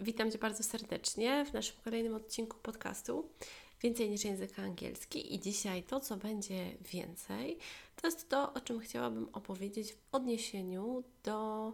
Witam 0.00 0.30
Cię 0.30 0.38
bardzo 0.38 0.62
serdecznie 0.62 1.44
w 1.44 1.52
naszym 1.52 1.76
kolejnym 1.84 2.14
odcinku 2.14 2.58
podcastu 2.62 3.28
Więcej 3.82 4.10
niż 4.10 4.24
język 4.24 4.58
angielski. 4.58 5.34
I 5.34 5.40
dzisiaj 5.40 5.82
to, 5.82 6.00
co 6.00 6.16
będzie 6.16 6.70
więcej, 6.92 7.58
to 7.96 8.06
jest 8.06 8.28
to, 8.28 8.52
o 8.52 8.60
czym 8.60 8.80
chciałabym 8.80 9.28
opowiedzieć 9.32 9.92
w 9.92 9.98
odniesieniu 10.12 11.04
do 11.24 11.72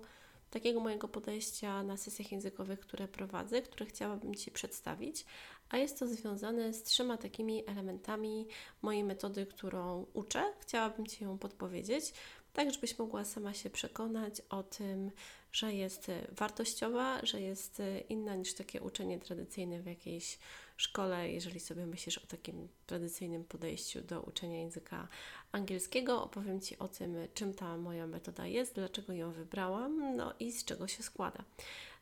takiego 0.51 0.80
mojego 0.80 1.09
podejścia 1.09 1.83
na 1.83 1.97
sesjach 1.97 2.33
językowych, 2.33 2.80
które 2.80 3.09
prowadzę, 3.09 3.63
które 3.63 3.87
chciałabym 3.87 4.35
Ci 4.35 4.51
przedstawić. 4.51 5.25
A 5.69 5.77
jest 5.77 5.99
to 5.99 6.07
związane 6.07 6.75
z 6.75 6.83
trzema 6.83 7.16
takimi 7.16 7.66
elementami 7.66 8.47
mojej 8.83 9.05
metody, 9.05 9.47
którą 9.47 10.07
uczę. 10.15 10.52
Chciałabym 10.61 11.07
Ci 11.07 11.25
ją 11.25 11.39
podpowiedzieć, 11.39 12.13
tak 12.52 12.73
żebyś 12.73 12.99
mogła 12.99 13.25
sama 13.25 13.55
się 13.55 13.71
przekonać 13.71 14.43
o 14.51 14.63
tym, 14.63 15.11
że 15.53 15.75
jest 15.75 16.11
wartościowa, 16.33 17.27
że 17.27 17.41
jest 17.41 17.83
inna 18.09 18.35
niż 18.35 18.55
takie 18.55 18.81
uczenie 18.81 19.19
tradycyjne 19.19 19.83
w 19.83 19.87
jakiejś 19.87 20.39
szkole, 20.77 21.31
jeżeli 21.31 21.61
sobie 21.61 21.87
myślisz 21.87 22.19
o 22.19 22.27
takim 22.27 22.69
tradycyjnym 22.87 23.45
podejściu 23.45 24.01
do 24.01 24.21
uczenia 24.21 24.61
języka 24.61 25.09
angielskiego. 25.52 26.24
Opowiem 26.24 26.61
Ci 26.61 26.79
o 26.79 26.89
tym, 26.89 27.16
czym 27.35 27.55
ta 27.55 27.77
moja 27.77 28.07
metoda 28.07 28.47
jest, 28.47 28.74
dlaczego 28.74 29.13
ją 29.13 29.33
wybrałam, 29.33 30.16
no 30.16 30.35
i 30.41 30.52
z 30.52 30.65
czego 30.65 30.89
się 30.89 31.02
składa. 31.02 31.45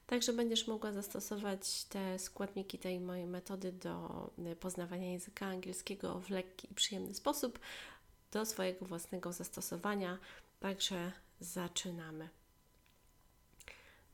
Także 0.06 0.32
będziesz 0.32 0.66
mogła 0.66 0.92
zastosować 0.92 1.84
te 1.84 2.18
składniki 2.18 2.78
tej 2.78 3.00
mojej 3.00 3.26
metody 3.26 3.72
do 3.72 4.30
poznawania 4.60 5.12
języka 5.12 5.46
angielskiego 5.46 6.20
w 6.20 6.30
lekki 6.30 6.70
i 6.70 6.74
przyjemny 6.74 7.14
sposób 7.14 7.58
do 8.32 8.46
swojego 8.46 8.86
własnego 8.86 9.32
zastosowania. 9.32 10.18
Także 10.60 11.12
zaczynamy. 11.40 12.28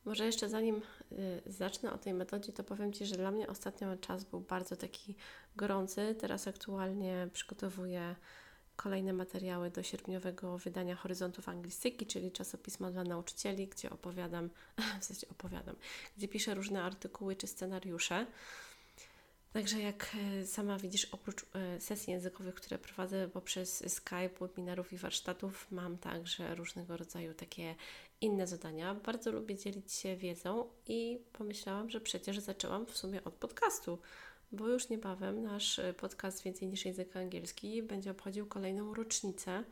Może 0.05 0.25
jeszcze 0.25 0.49
zanim 0.49 0.81
y, 1.11 1.41
zacznę 1.45 1.93
o 1.93 1.97
tej 1.97 2.13
metodzie, 2.13 2.53
to 2.53 2.63
powiem 2.63 2.93
Ci, 2.93 3.05
że 3.05 3.15
dla 3.15 3.31
mnie 3.31 3.47
ostatnio 3.47 3.97
czas 3.97 4.23
był 4.23 4.39
bardzo 4.39 4.75
taki 4.75 5.15
gorący. 5.55 6.15
Teraz 6.19 6.47
aktualnie 6.47 7.27
przygotowuję 7.33 8.15
kolejne 8.75 9.13
materiały 9.13 9.71
do 9.71 9.83
sierpniowego 9.83 10.57
wydania 10.57 10.95
Horyzontów 10.95 11.49
Anglistyki, 11.49 12.05
czyli 12.05 12.31
czasopisma 12.31 12.91
dla 12.91 13.03
nauczycieli, 13.03 13.67
gdzie 13.67 13.89
opowiadam, 13.89 14.49
w 15.01 15.05
sensie 15.05 15.27
opowiadam, 15.27 15.75
gdzie 16.17 16.27
piszę 16.27 16.53
różne 16.53 16.83
artykuły 16.83 17.35
czy 17.35 17.47
scenariusze. 17.47 18.25
Także 19.53 19.79
jak 19.79 20.15
e, 20.41 20.45
sama 20.45 20.79
widzisz, 20.79 21.05
oprócz 21.05 21.45
e, 21.53 21.81
sesji 21.81 22.13
językowych, 22.13 22.55
które 22.55 22.77
prowadzę 22.77 23.27
poprzez 23.27 23.93
Skype, 23.93 24.29
webinarów 24.39 24.93
i 24.93 24.97
warsztatów, 24.97 25.67
mam 25.71 25.97
także 25.97 26.55
różnego 26.55 26.97
rodzaju 26.97 27.33
takie 27.33 27.75
inne 28.21 28.47
zadania. 28.47 28.95
Bardzo 28.95 29.31
lubię 29.31 29.55
dzielić 29.55 29.93
się 29.93 30.15
wiedzą 30.15 30.69
i 30.87 31.19
pomyślałam, 31.33 31.89
że 31.89 32.01
przecież 32.01 32.39
zaczęłam 32.39 32.85
w 32.85 32.97
sumie 32.97 33.23
od 33.23 33.33
podcastu, 33.33 33.99
bo 34.51 34.67
już 34.67 34.89
niebawem 34.89 35.43
nasz 35.43 35.79
e, 35.79 35.93
podcast 35.93 36.43
Więcej 36.43 36.67
niż 36.67 36.85
język 36.85 37.17
angielski 37.17 37.83
będzie 37.83 38.11
obchodził 38.11 38.45
kolejną 38.45 38.93
rocznicę 38.93 39.63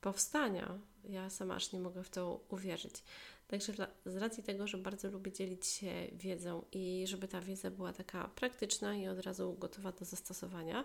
powstania. 0.00 0.78
Ja 1.08 1.30
sama 1.30 1.54
aż 1.54 1.72
nie 1.72 1.80
mogę 1.80 2.02
w 2.02 2.10
to 2.10 2.40
uwierzyć. 2.48 3.02
Także 3.48 3.72
dla, 3.72 3.86
z 4.06 4.16
racji 4.16 4.42
tego, 4.42 4.66
że 4.66 4.78
bardzo 4.78 5.10
lubię 5.10 5.32
dzielić 5.32 5.66
się 5.66 5.92
wiedzą 6.12 6.64
i 6.72 7.04
żeby 7.06 7.28
ta 7.28 7.40
wiedza 7.40 7.70
była 7.70 7.92
taka 7.92 8.28
praktyczna 8.28 8.96
i 8.96 9.08
od 9.08 9.18
razu 9.18 9.52
gotowa 9.52 9.92
do 9.92 10.04
zastosowania, 10.04 10.84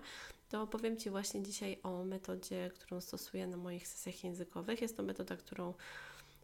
to 0.49 0.61
opowiem 0.61 0.97
Ci 0.97 1.09
właśnie 1.09 1.43
dzisiaj 1.43 1.79
o 1.83 2.03
metodzie, 2.03 2.71
którą 2.73 3.01
stosuję 3.01 3.47
na 3.47 3.57
moich 3.57 3.87
sesjach 3.87 4.23
językowych. 4.23 4.81
Jest 4.81 4.97
to 4.97 5.03
metoda, 5.03 5.37
którą 5.37 5.73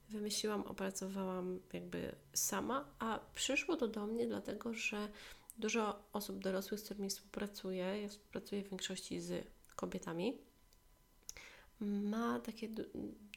wymyśliłam, 0.09 0.61
opracowałam 0.61 1.59
jakby 1.73 2.15
sama, 2.33 2.85
a 2.99 3.19
przyszło 3.35 3.75
to 3.75 3.87
do 3.87 4.07
mnie 4.07 4.27
dlatego, 4.27 4.73
że 4.73 5.09
dużo 5.57 5.99
osób 6.13 6.39
dorosłych, 6.39 6.79
z 6.79 6.83
którymi 6.83 7.09
współpracuję, 7.09 8.01
ja 8.01 8.07
współpracuję 8.07 8.63
w 8.63 8.69
większości 8.69 9.21
z 9.21 9.47
kobietami, 9.75 10.37
ma 11.79 12.39
takie 12.39 12.69
du 12.69 12.83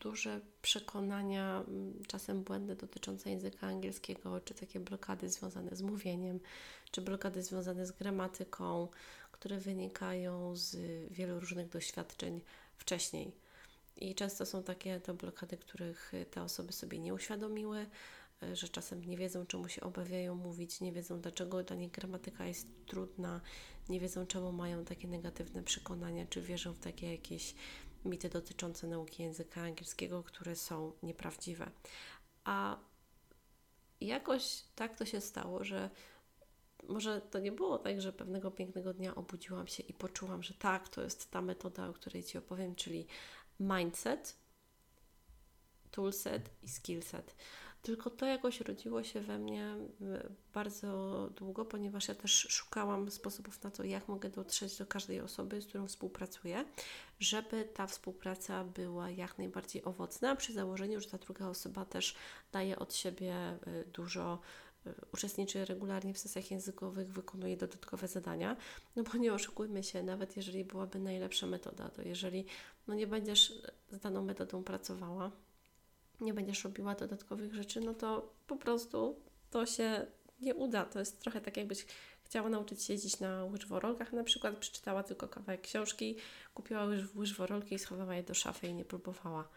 duże 0.00 0.40
przekonania, 0.62 1.64
czasem 2.06 2.42
błędne 2.42 2.76
dotyczące 2.76 3.30
języka 3.30 3.66
angielskiego, 3.66 4.40
czy 4.40 4.54
takie 4.54 4.80
blokady 4.80 5.28
związane 5.28 5.76
z 5.76 5.82
mówieniem, 5.82 6.40
czy 6.90 7.00
blokady 7.00 7.42
związane 7.42 7.86
z 7.86 7.92
gramatyką, 7.92 8.88
które 9.32 9.58
wynikają 9.58 10.56
z 10.56 10.76
wielu 11.12 11.40
różnych 11.40 11.68
doświadczeń 11.68 12.40
wcześniej. 12.76 13.32
I 13.98 14.14
często 14.14 14.46
są 14.46 14.62
takie 14.62 15.00
to 15.00 15.14
blokady, 15.14 15.56
których 15.56 16.12
te 16.30 16.42
osoby 16.42 16.72
sobie 16.72 16.98
nie 16.98 17.14
uświadomiły, 17.14 17.86
że 18.52 18.68
czasem 18.68 19.04
nie 19.04 19.16
wiedzą, 19.16 19.46
czemu 19.46 19.68
się 19.68 19.80
obawiają 19.80 20.34
mówić, 20.34 20.80
nie 20.80 20.92
wiedzą, 20.92 21.20
dlaczego 21.20 21.62
dla 21.62 21.76
nich 21.76 21.90
gramatyka 21.90 22.46
jest 22.46 22.68
trudna, 22.86 23.40
nie 23.88 24.00
wiedzą, 24.00 24.26
czemu 24.26 24.52
mają 24.52 24.84
takie 24.84 25.08
negatywne 25.08 25.62
przekonania, 25.62 26.26
czy 26.26 26.42
wierzą 26.42 26.72
w 26.72 26.78
takie 26.78 27.12
jakieś 27.12 27.54
mity 28.04 28.28
dotyczące 28.28 28.86
nauki 28.86 29.22
języka 29.22 29.60
angielskiego, 29.60 30.22
które 30.22 30.56
są 30.56 30.92
nieprawdziwe. 31.02 31.70
A 32.44 32.78
jakoś 34.00 34.62
tak 34.74 34.96
to 34.96 35.04
się 35.04 35.20
stało, 35.20 35.64
że 35.64 35.90
może 36.88 37.20
to 37.20 37.38
nie 37.38 37.52
było 37.52 37.78
tak, 37.78 38.00
że 38.00 38.12
pewnego 38.12 38.50
pięknego 38.50 38.94
dnia 38.94 39.14
obudziłam 39.14 39.66
się 39.66 39.82
i 39.82 39.94
poczułam, 39.94 40.42
że 40.42 40.54
tak, 40.54 40.88
to 40.88 41.02
jest 41.02 41.30
ta 41.30 41.42
metoda, 41.42 41.88
o 41.88 41.92
której 41.92 42.24
Ci 42.24 42.38
opowiem, 42.38 42.74
czyli 42.74 43.06
mindset, 43.60 44.36
toolset 45.90 46.50
i 46.62 46.68
skillset. 46.68 47.34
Tylko 47.82 48.10
to 48.10 48.26
jakoś 48.26 48.60
rodziło 48.60 49.02
się 49.02 49.20
we 49.20 49.38
mnie 49.38 49.76
bardzo 50.54 51.30
długo, 51.36 51.64
ponieważ 51.64 52.08
ja 52.08 52.14
też 52.14 52.32
szukałam 52.50 53.10
sposobów 53.10 53.62
na 53.62 53.70
to, 53.70 53.84
jak 53.84 54.08
mogę 54.08 54.30
dotrzeć 54.30 54.78
do 54.78 54.86
każdej 54.86 55.20
osoby, 55.20 55.62
z 55.62 55.66
którą 55.66 55.86
współpracuję, 55.86 56.64
żeby 57.20 57.64
ta 57.64 57.86
współpraca 57.86 58.64
była 58.64 59.10
jak 59.10 59.38
najbardziej 59.38 59.84
owocna, 59.84 60.36
przy 60.36 60.52
założeniu, 60.52 61.00
że 61.00 61.10
ta 61.10 61.18
druga 61.18 61.48
osoba 61.48 61.84
też 61.84 62.14
daje 62.52 62.78
od 62.78 62.94
siebie 62.94 63.58
y, 63.66 63.84
dużo 63.92 64.40
uczestniczy 65.12 65.64
regularnie 65.64 66.14
w 66.14 66.18
sesjach 66.18 66.50
językowych, 66.50 67.12
wykonuje 67.12 67.56
dodatkowe 67.56 68.08
zadania, 68.08 68.56
no 68.96 69.02
bo 69.02 69.18
nie 69.18 69.34
oszukujmy 69.34 69.82
się, 69.82 70.02
nawet 70.02 70.36
jeżeli 70.36 70.64
byłaby 70.64 70.98
najlepsza 70.98 71.46
metoda, 71.46 71.88
to 71.88 72.02
jeżeli 72.02 72.46
no 72.86 72.94
nie 72.94 73.06
będziesz 73.06 73.62
z 73.90 74.00
daną 74.00 74.22
metodą 74.22 74.64
pracowała, 74.64 75.30
nie 76.20 76.34
będziesz 76.34 76.64
robiła 76.64 76.94
dodatkowych 76.94 77.54
rzeczy, 77.54 77.80
no 77.80 77.94
to 77.94 78.34
po 78.46 78.56
prostu 78.56 79.16
to 79.50 79.66
się 79.66 80.06
nie 80.40 80.54
uda. 80.54 80.84
To 80.84 80.98
jest 80.98 81.20
trochę 81.20 81.40
tak, 81.40 81.56
jakbyś 81.56 81.86
chciała 82.22 82.48
nauczyć 82.48 82.82
się 82.82 82.92
jeździć 82.92 83.20
na 83.20 83.44
łyżworolkach 83.44 84.12
na 84.12 84.24
przykład, 84.24 84.56
przeczytała 84.56 85.02
tylko 85.02 85.28
kawałek 85.28 85.60
książki, 85.60 86.16
kupiła 86.54 86.84
łyżworolki 87.14 87.74
i 87.74 87.78
schowała 87.78 88.14
je 88.14 88.22
do 88.22 88.34
szafy 88.34 88.66
i 88.66 88.74
nie 88.74 88.84
próbowała. 88.84 89.48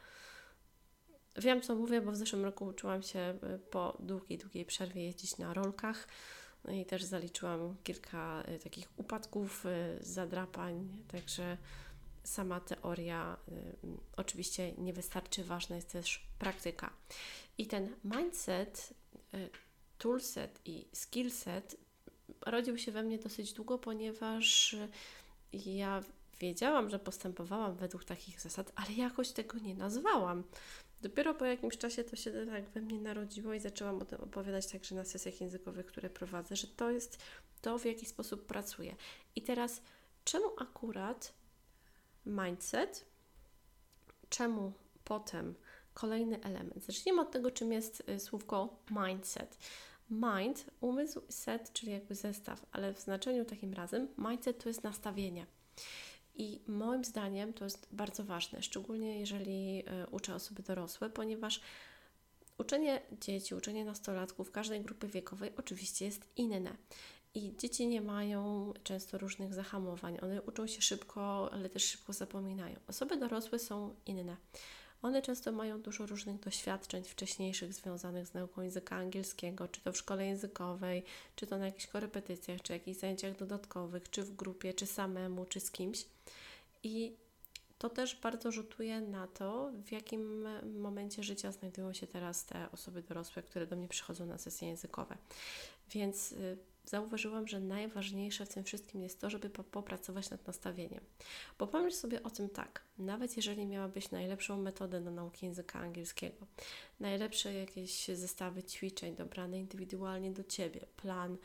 Wiem, 1.35 1.61
co 1.61 1.75
mówię, 1.75 2.01
bo 2.01 2.11
w 2.11 2.15
zeszłym 2.15 2.45
roku 2.45 2.65
uczyłam 2.65 3.03
się 3.03 3.19
y, 3.55 3.59
po 3.59 3.97
długiej, 3.99 4.37
długiej 4.37 4.65
przerwie 4.65 5.03
jeździć 5.03 5.37
na 5.37 5.53
rolkach. 5.53 6.07
No 6.65 6.73
i 6.73 6.85
też 6.85 7.03
zaliczyłam 7.03 7.75
kilka 7.83 8.43
y, 8.49 8.59
takich 8.59 8.89
upadków, 8.97 9.65
y, 9.65 9.97
zadrapań, 10.01 11.03
także 11.07 11.57
sama 12.23 12.59
teoria 12.59 13.37
oczywiście 14.17 14.73
nie 14.73 14.93
wystarczy, 14.93 15.43
ważna 15.43 15.75
jest 15.75 15.91
też 15.91 16.27
praktyka. 16.39 16.93
I 17.57 17.67
ten 17.67 17.95
mindset, 18.03 18.93
toolset 19.97 20.59
i 20.65 20.87
skillset 20.93 21.75
rodził 22.45 22.77
się 22.77 22.91
we 22.91 23.03
mnie 23.03 23.19
dosyć 23.19 23.53
długo, 23.53 23.77
ponieważ 23.77 24.75
ja 25.53 26.01
wiedziałam, 26.39 26.89
że 26.89 26.99
postępowałam 26.99 27.75
według 27.75 28.03
takich 28.03 28.41
zasad, 28.41 28.71
ale 28.75 28.93
jakoś 28.93 29.31
tego 29.31 29.57
nie 29.57 29.75
nazwałam. 29.75 30.43
Dopiero 31.01 31.33
po 31.33 31.45
jakimś 31.45 31.77
czasie 31.77 32.03
to 32.03 32.15
się 32.15 32.45
tak 32.45 32.69
we 32.69 32.81
mnie 32.81 32.99
narodziło 32.99 33.53
i 33.53 33.59
zaczęłam 33.59 34.01
o 34.01 34.05
tym 34.05 34.21
opowiadać 34.21 34.67
także 34.67 34.95
na 34.95 35.03
sesjach 35.03 35.41
językowych, 35.41 35.85
które 35.85 36.09
prowadzę, 36.09 36.55
że 36.55 36.67
to 36.67 36.91
jest 36.91 37.17
to, 37.61 37.79
w 37.79 37.85
jaki 37.85 38.05
sposób 38.05 38.45
pracuję. 38.45 38.95
I 39.35 39.41
teraz, 39.41 39.81
czemu 40.23 40.45
akurat 40.57 41.33
mindset. 42.25 43.05
Czemu 44.29 44.73
potem 45.03 45.55
kolejny 45.93 46.43
element? 46.43 46.85
Zacznijmy 46.85 47.21
od 47.21 47.31
tego, 47.31 47.51
czym 47.51 47.71
jest 47.71 48.09
y, 48.09 48.19
słówko 48.19 48.79
mindset. 48.91 49.57
Mind, 50.09 50.65
umysł, 50.81 51.21
set, 51.29 51.73
czyli 51.73 51.91
jakby 51.91 52.15
zestaw, 52.15 52.65
ale 52.71 52.93
w 52.93 52.99
znaczeniu 52.99 53.45
takim 53.45 53.73
razem 53.73 54.07
mindset 54.17 54.63
to 54.63 54.69
jest 54.69 54.83
nastawienie. 54.83 55.45
I 56.35 56.61
moim 56.67 57.03
zdaniem 57.03 57.53
to 57.53 57.63
jest 57.63 57.87
bardzo 57.91 58.23
ważne, 58.23 58.61
szczególnie 58.61 59.19
jeżeli 59.19 59.83
y, 60.03 60.09
uczę 60.11 60.35
osoby 60.35 60.63
dorosłe, 60.63 61.09
ponieważ 61.09 61.61
uczenie 62.57 63.01
dzieci, 63.21 63.55
uczenie 63.55 63.85
nastolatków 63.85 64.51
każdej 64.51 64.81
grupy 64.81 65.07
wiekowej 65.07 65.51
oczywiście 65.57 66.05
jest 66.05 66.29
inne. 66.35 66.77
I 67.33 67.57
dzieci 67.57 67.87
nie 67.87 68.01
mają 68.01 68.73
często 68.83 69.17
różnych 69.17 69.53
zahamowań. 69.53 70.17
One 70.21 70.41
uczą 70.41 70.67
się 70.67 70.81
szybko, 70.81 71.49
ale 71.53 71.69
też 71.69 71.83
szybko 71.83 72.13
zapominają. 72.13 72.75
Osoby 72.87 73.17
dorosłe 73.17 73.59
są 73.59 73.95
inne. 74.05 74.37
One 75.01 75.21
często 75.21 75.51
mają 75.51 75.81
dużo 75.81 76.05
różnych 76.05 76.39
doświadczeń 76.39 77.03
wcześniejszych 77.03 77.73
związanych 77.73 78.27
z 78.27 78.33
nauką 78.33 78.61
języka 78.61 78.95
angielskiego, 78.95 79.67
czy 79.67 79.81
to 79.81 79.91
w 79.91 79.97
szkole 79.97 80.25
językowej, 80.25 81.03
czy 81.35 81.47
to 81.47 81.57
na 81.57 81.65
jakichś 81.65 81.87
korepetycjach, 81.87 82.61
czy 82.61 82.73
jakichś 82.73 82.99
zajęciach 82.99 83.37
dodatkowych, 83.37 84.09
czy 84.09 84.23
w 84.23 84.35
grupie, 84.35 84.73
czy 84.73 84.85
samemu, 84.85 85.45
czy 85.45 85.59
z 85.59 85.71
kimś. 85.71 86.05
I 86.83 87.15
to 87.77 87.89
też 87.89 88.15
bardzo 88.15 88.51
rzutuje 88.51 89.01
na 89.01 89.27
to, 89.27 89.71
w 89.85 89.91
jakim 89.91 90.47
momencie 90.79 91.23
życia 91.23 91.51
znajdują 91.51 91.93
się 91.93 92.07
teraz 92.07 92.45
te 92.45 92.71
osoby 92.71 93.01
dorosłe, 93.01 93.43
które 93.43 93.67
do 93.67 93.75
mnie 93.75 93.87
przychodzą 93.87 94.25
na 94.25 94.37
sesje 94.37 94.67
językowe. 94.67 95.17
Więc 95.89 96.31
y, 96.31 96.57
zauważyłam, 96.91 97.47
że 97.47 97.59
najważniejsze 97.59 98.45
w 98.45 98.53
tym 98.53 98.63
wszystkim 98.63 99.03
jest 99.03 99.21
to, 99.21 99.29
żeby 99.29 99.49
popracować 99.49 100.29
nad 100.29 100.47
nastawieniem. 100.47 101.03
Bo 101.59 101.67
pomyśl 101.67 101.97
sobie 101.97 102.23
o 102.23 102.29
tym 102.29 102.49
tak, 102.49 102.83
nawet 102.97 103.37
jeżeli 103.37 103.65
miałabyś 103.65 104.11
najlepszą 104.11 104.61
metodę 104.61 105.01
do 105.01 105.11
nauki 105.11 105.45
języka 105.45 105.79
angielskiego, 105.79 106.47
najlepsze 106.99 107.53
jakieś 107.53 108.07
zestawy 108.07 108.63
ćwiczeń 108.63 109.15
dobrane 109.15 109.59
indywidualnie 109.59 110.31
do 110.31 110.43
Ciebie, 110.43 110.85
plan 110.97 111.37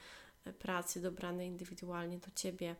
e, 0.44 0.52
pracy 0.52 1.00
dobrany 1.00 1.46
indywidualnie 1.46 2.18
do 2.18 2.28
Ciebie, 2.34 2.76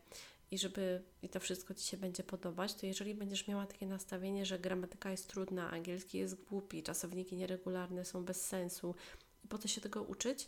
i 0.51 0.57
żeby 0.57 1.03
i 1.21 1.29
to 1.29 1.39
wszystko 1.39 1.73
Ci 1.73 1.87
się 1.87 1.97
będzie 1.97 2.23
podobać, 2.23 2.73
to 2.73 2.85
jeżeli 2.85 3.15
będziesz 3.15 3.47
miała 3.47 3.65
takie 3.65 3.85
nastawienie, 3.85 4.45
że 4.45 4.59
gramatyka 4.59 5.11
jest 5.11 5.27
trudna, 5.27 5.71
angielski 5.71 6.17
jest 6.17 6.35
głupi, 6.35 6.83
czasowniki 6.83 7.35
nieregularne 7.35 8.05
są 8.05 8.25
bez 8.25 8.45
sensu 8.45 8.95
i 9.45 9.47
po 9.47 9.57
co 9.57 9.67
się 9.67 9.81
tego 9.81 10.03
uczyć, 10.03 10.47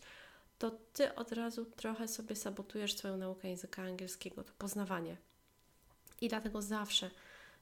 to 0.59 0.71
Ty 0.93 1.15
od 1.15 1.31
razu 1.31 1.65
trochę 1.65 2.07
sobie 2.07 2.35
sabotujesz 2.35 2.97
swoją 2.97 3.17
naukę 3.17 3.49
języka 3.49 3.81
angielskiego, 3.81 4.43
to 4.43 4.53
poznawanie. 4.57 5.17
I 6.21 6.29
dlatego 6.29 6.61
zawsze, 6.61 7.11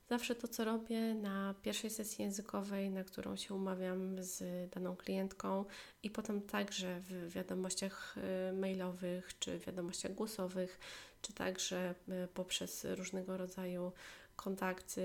zawsze 0.09 0.35
to, 0.35 0.47
co 0.47 0.65
robię 0.65 1.13
na 1.15 1.55
pierwszej 1.61 1.89
sesji 1.89 2.23
językowej, 2.23 2.89
na 2.89 3.03
którą 3.03 3.35
się 3.35 3.53
umawiam 3.53 4.23
z 4.23 4.69
daną 4.73 4.95
klientką 4.95 5.65
i 6.03 6.09
potem 6.09 6.41
także 6.41 6.99
w 6.99 7.29
wiadomościach 7.33 8.15
y, 8.49 8.53
mailowych 8.53 9.39
czy 9.39 9.59
wiadomościach 9.59 10.13
głosowych, 10.13 10.79
czy 11.21 11.33
także 11.33 11.95
y, 12.09 12.27
poprzez 12.33 12.85
różnego 12.85 13.37
rodzaju 13.37 13.91
kontakty 14.35 15.01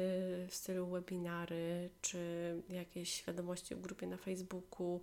w 0.49 0.55
stylu 0.55 0.87
webinary, 0.87 1.91
czy 2.03 2.19
jakieś 2.69 3.25
wiadomości 3.27 3.75
w 3.75 3.81
grupie 3.81 4.06
na 4.06 4.17
Facebooku, 4.17 5.00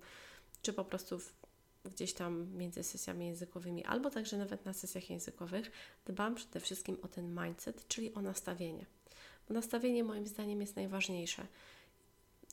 czy 0.62 0.72
po 0.72 0.84
prostu 0.84 1.18
w 1.18 1.39
gdzieś 1.84 2.12
tam 2.12 2.52
między 2.52 2.82
sesjami 2.82 3.26
językowymi, 3.26 3.84
albo 3.84 4.10
także 4.10 4.36
nawet 4.36 4.64
na 4.64 4.72
sesjach 4.72 5.10
językowych, 5.10 5.70
dbam 6.06 6.34
przede 6.34 6.60
wszystkim 6.60 6.96
o 7.02 7.08
ten 7.08 7.40
mindset, 7.44 7.88
czyli 7.88 8.14
o 8.14 8.22
nastawienie. 8.22 8.86
Bo 9.48 9.54
nastawienie 9.54 10.04
moim 10.04 10.26
zdaniem 10.26 10.60
jest 10.60 10.76
najważniejsze, 10.76 11.46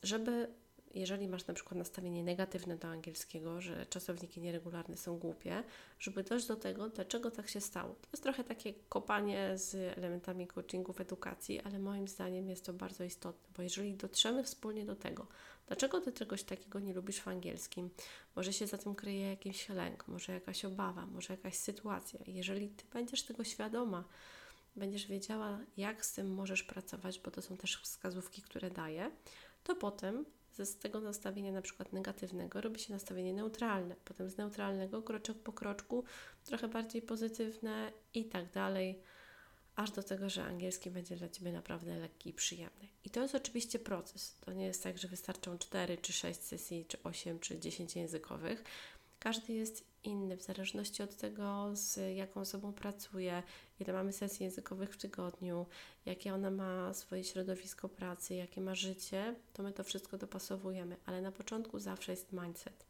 żeby 0.02 0.48
jeżeli 0.94 1.28
masz 1.28 1.46
na 1.46 1.54
przykład 1.54 1.78
nastawienie 1.78 2.22
negatywne 2.22 2.76
do 2.76 2.88
angielskiego, 2.88 3.60
że 3.60 3.86
czasowniki 3.86 4.40
nieregularne 4.40 4.96
są 4.96 5.18
głupie, 5.18 5.62
żeby 5.98 6.22
dojść 6.22 6.46
do 6.46 6.56
tego, 6.56 6.88
dlaczego 6.88 7.30
tak 7.30 7.48
się 7.48 7.60
stało. 7.60 7.94
To 7.94 8.08
jest 8.12 8.22
trochę 8.22 8.44
takie 8.44 8.74
kopanie 8.88 9.58
z 9.58 9.98
elementami 9.98 10.46
coachingów, 10.46 11.00
edukacji, 11.00 11.60
ale 11.60 11.78
moim 11.78 12.08
zdaniem 12.08 12.48
jest 12.48 12.64
to 12.64 12.72
bardzo 12.72 13.04
istotne, 13.04 13.48
bo 13.56 13.62
jeżeli 13.62 13.94
dotrzemy 13.94 14.44
wspólnie 14.44 14.84
do 14.84 14.96
tego, 14.96 15.26
dlaczego 15.66 16.00
ty 16.00 16.12
czegoś 16.12 16.42
takiego 16.42 16.80
nie 16.80 16.94
lubisz 16.94 17.20
w 17.20 17.28
angielskim, 17.28 17.90
może 18.36 18.52
się 18.52 18.66
za 18.66 18.78
tym 18.78 18.94
kryje 18.94 19.30
jakiś 19.30 19.68
lęk, 19.68 20.08
może 20.08 20.32
jakaś 20.32 20.64
obawa, 20.64 21.06
może 21.06 21.34
jakaś 21.34 21.54
sytuacja. 21.54 22.20
Jeżeli 22.26 22.68
ty 22.68 22.84
będziesz 22.92 23.22
tego 23.22 23.44
świadoma, 23.44 24.04
będziesz 24.76 25.06
wiedziała, 25.06 25.58
jak 25.76 26.06
z 26.06 26.12
tym 26.12 26.34
możesz 26.34 26.62
pracować, 26.62 27.20
bo 27.20 27.30
to 27.30 27.42
są 27.42 27.56
też 27.56 27.82
wskazówki, 27.82 28.42
które 28.42 28.70
daję, 28.70 29.10
to 29.64 29.76
potem 29.76 30.24
z 30.66 30.78
tego 30.78 31.00
nastawienia 31.00 31.52
na 31.52 31.62
przykład 31.62 31.92
negatywnego 31.92 32.60
robi 32.60 32.80
się 32.80 32.92
nastawienie 32.92 33.32
neutralne, 33.32 33.96
potem 34.04 34.30
z 34.30 34.36
neutralnego 34.36 35.02
kroczek 35.02 35.38
po 35.38 35.52
kroczku 35.52 36.04
trochę 36.44 36.68
bardziej 36.68 37.02
pozytywne 37.02 37.92
i 38.14 38.24
tak 38.24 38.52
dalej, 38.52 39.02
aż 39.76 39.90
do 39.90 40.02
tego, 40.02 40.30
że 40.30 40.44
angielski 40.44 40.90
będzie 40.90 41.16
dla 41.16 41.28
Ciebie 41.28 41.52
naprawdę 41.52 41.98
lekki 41.98 42.30
i 42.30 42.32
przyjemny. 42.32 42.88
I 43.04 43.10
to 43.10 43.22
jest 43.22 43.34
oczywiście 43.34 43.78
proces. 43.78 44.36
To 44.40 44.52
nie 44.52 44.66
jest 44.66 44.82
tak, 44.82 44.98
że 44.98 45.08
wystarczą 45.08 45.58
4 45.58 45.98
czy 45.98 46.12
6 46.12 46.40
sesji, 46.40 46.84
czy 46.88 47.02
8 47.02 47.38
czy 47.38 47.58
10 47.58 47.96
językowych. 47.96 48.64
Każdy 49.18 49.52
jest 49.52 49.84
inny 50.04 50.36
w 50.36 50.42
zależności 50.42 51.02
od 51.02 51.16
tego, 51.16 51.70
z 51.72 52.16
jaką 52.16 52.40
osobą 52.40 52.72
pracuje, 52.72 53.42
ile 53.80 53.92
mamy 53.92 54.12
sesji 54.12 54.44
językowych 54.44 54.94
w 54.94 54.96
tygodniu, 54.96 55.66
jakie 56.06 56.34
ona 56.34 56.50
ma 56.50 56.94
swoje 56.94 57.24
środowisko 57.24 57.88
pracy, 57.88 58.34
jakie 58.34 58.60
ma 58.60 58.74
życie, 58.74 59.34
to 59.52 59.62
my 59.62 59.72
to 59.72 59.84
wszystko 59.84 60.18
dopasowujemy, 60.18 60.96
ale 61.06 61.20
na 61.22 61.32
początku 61.32 61.78
zawsze 61.78 62.12
jest 62.12 62.32
mindset. 62.32 62.86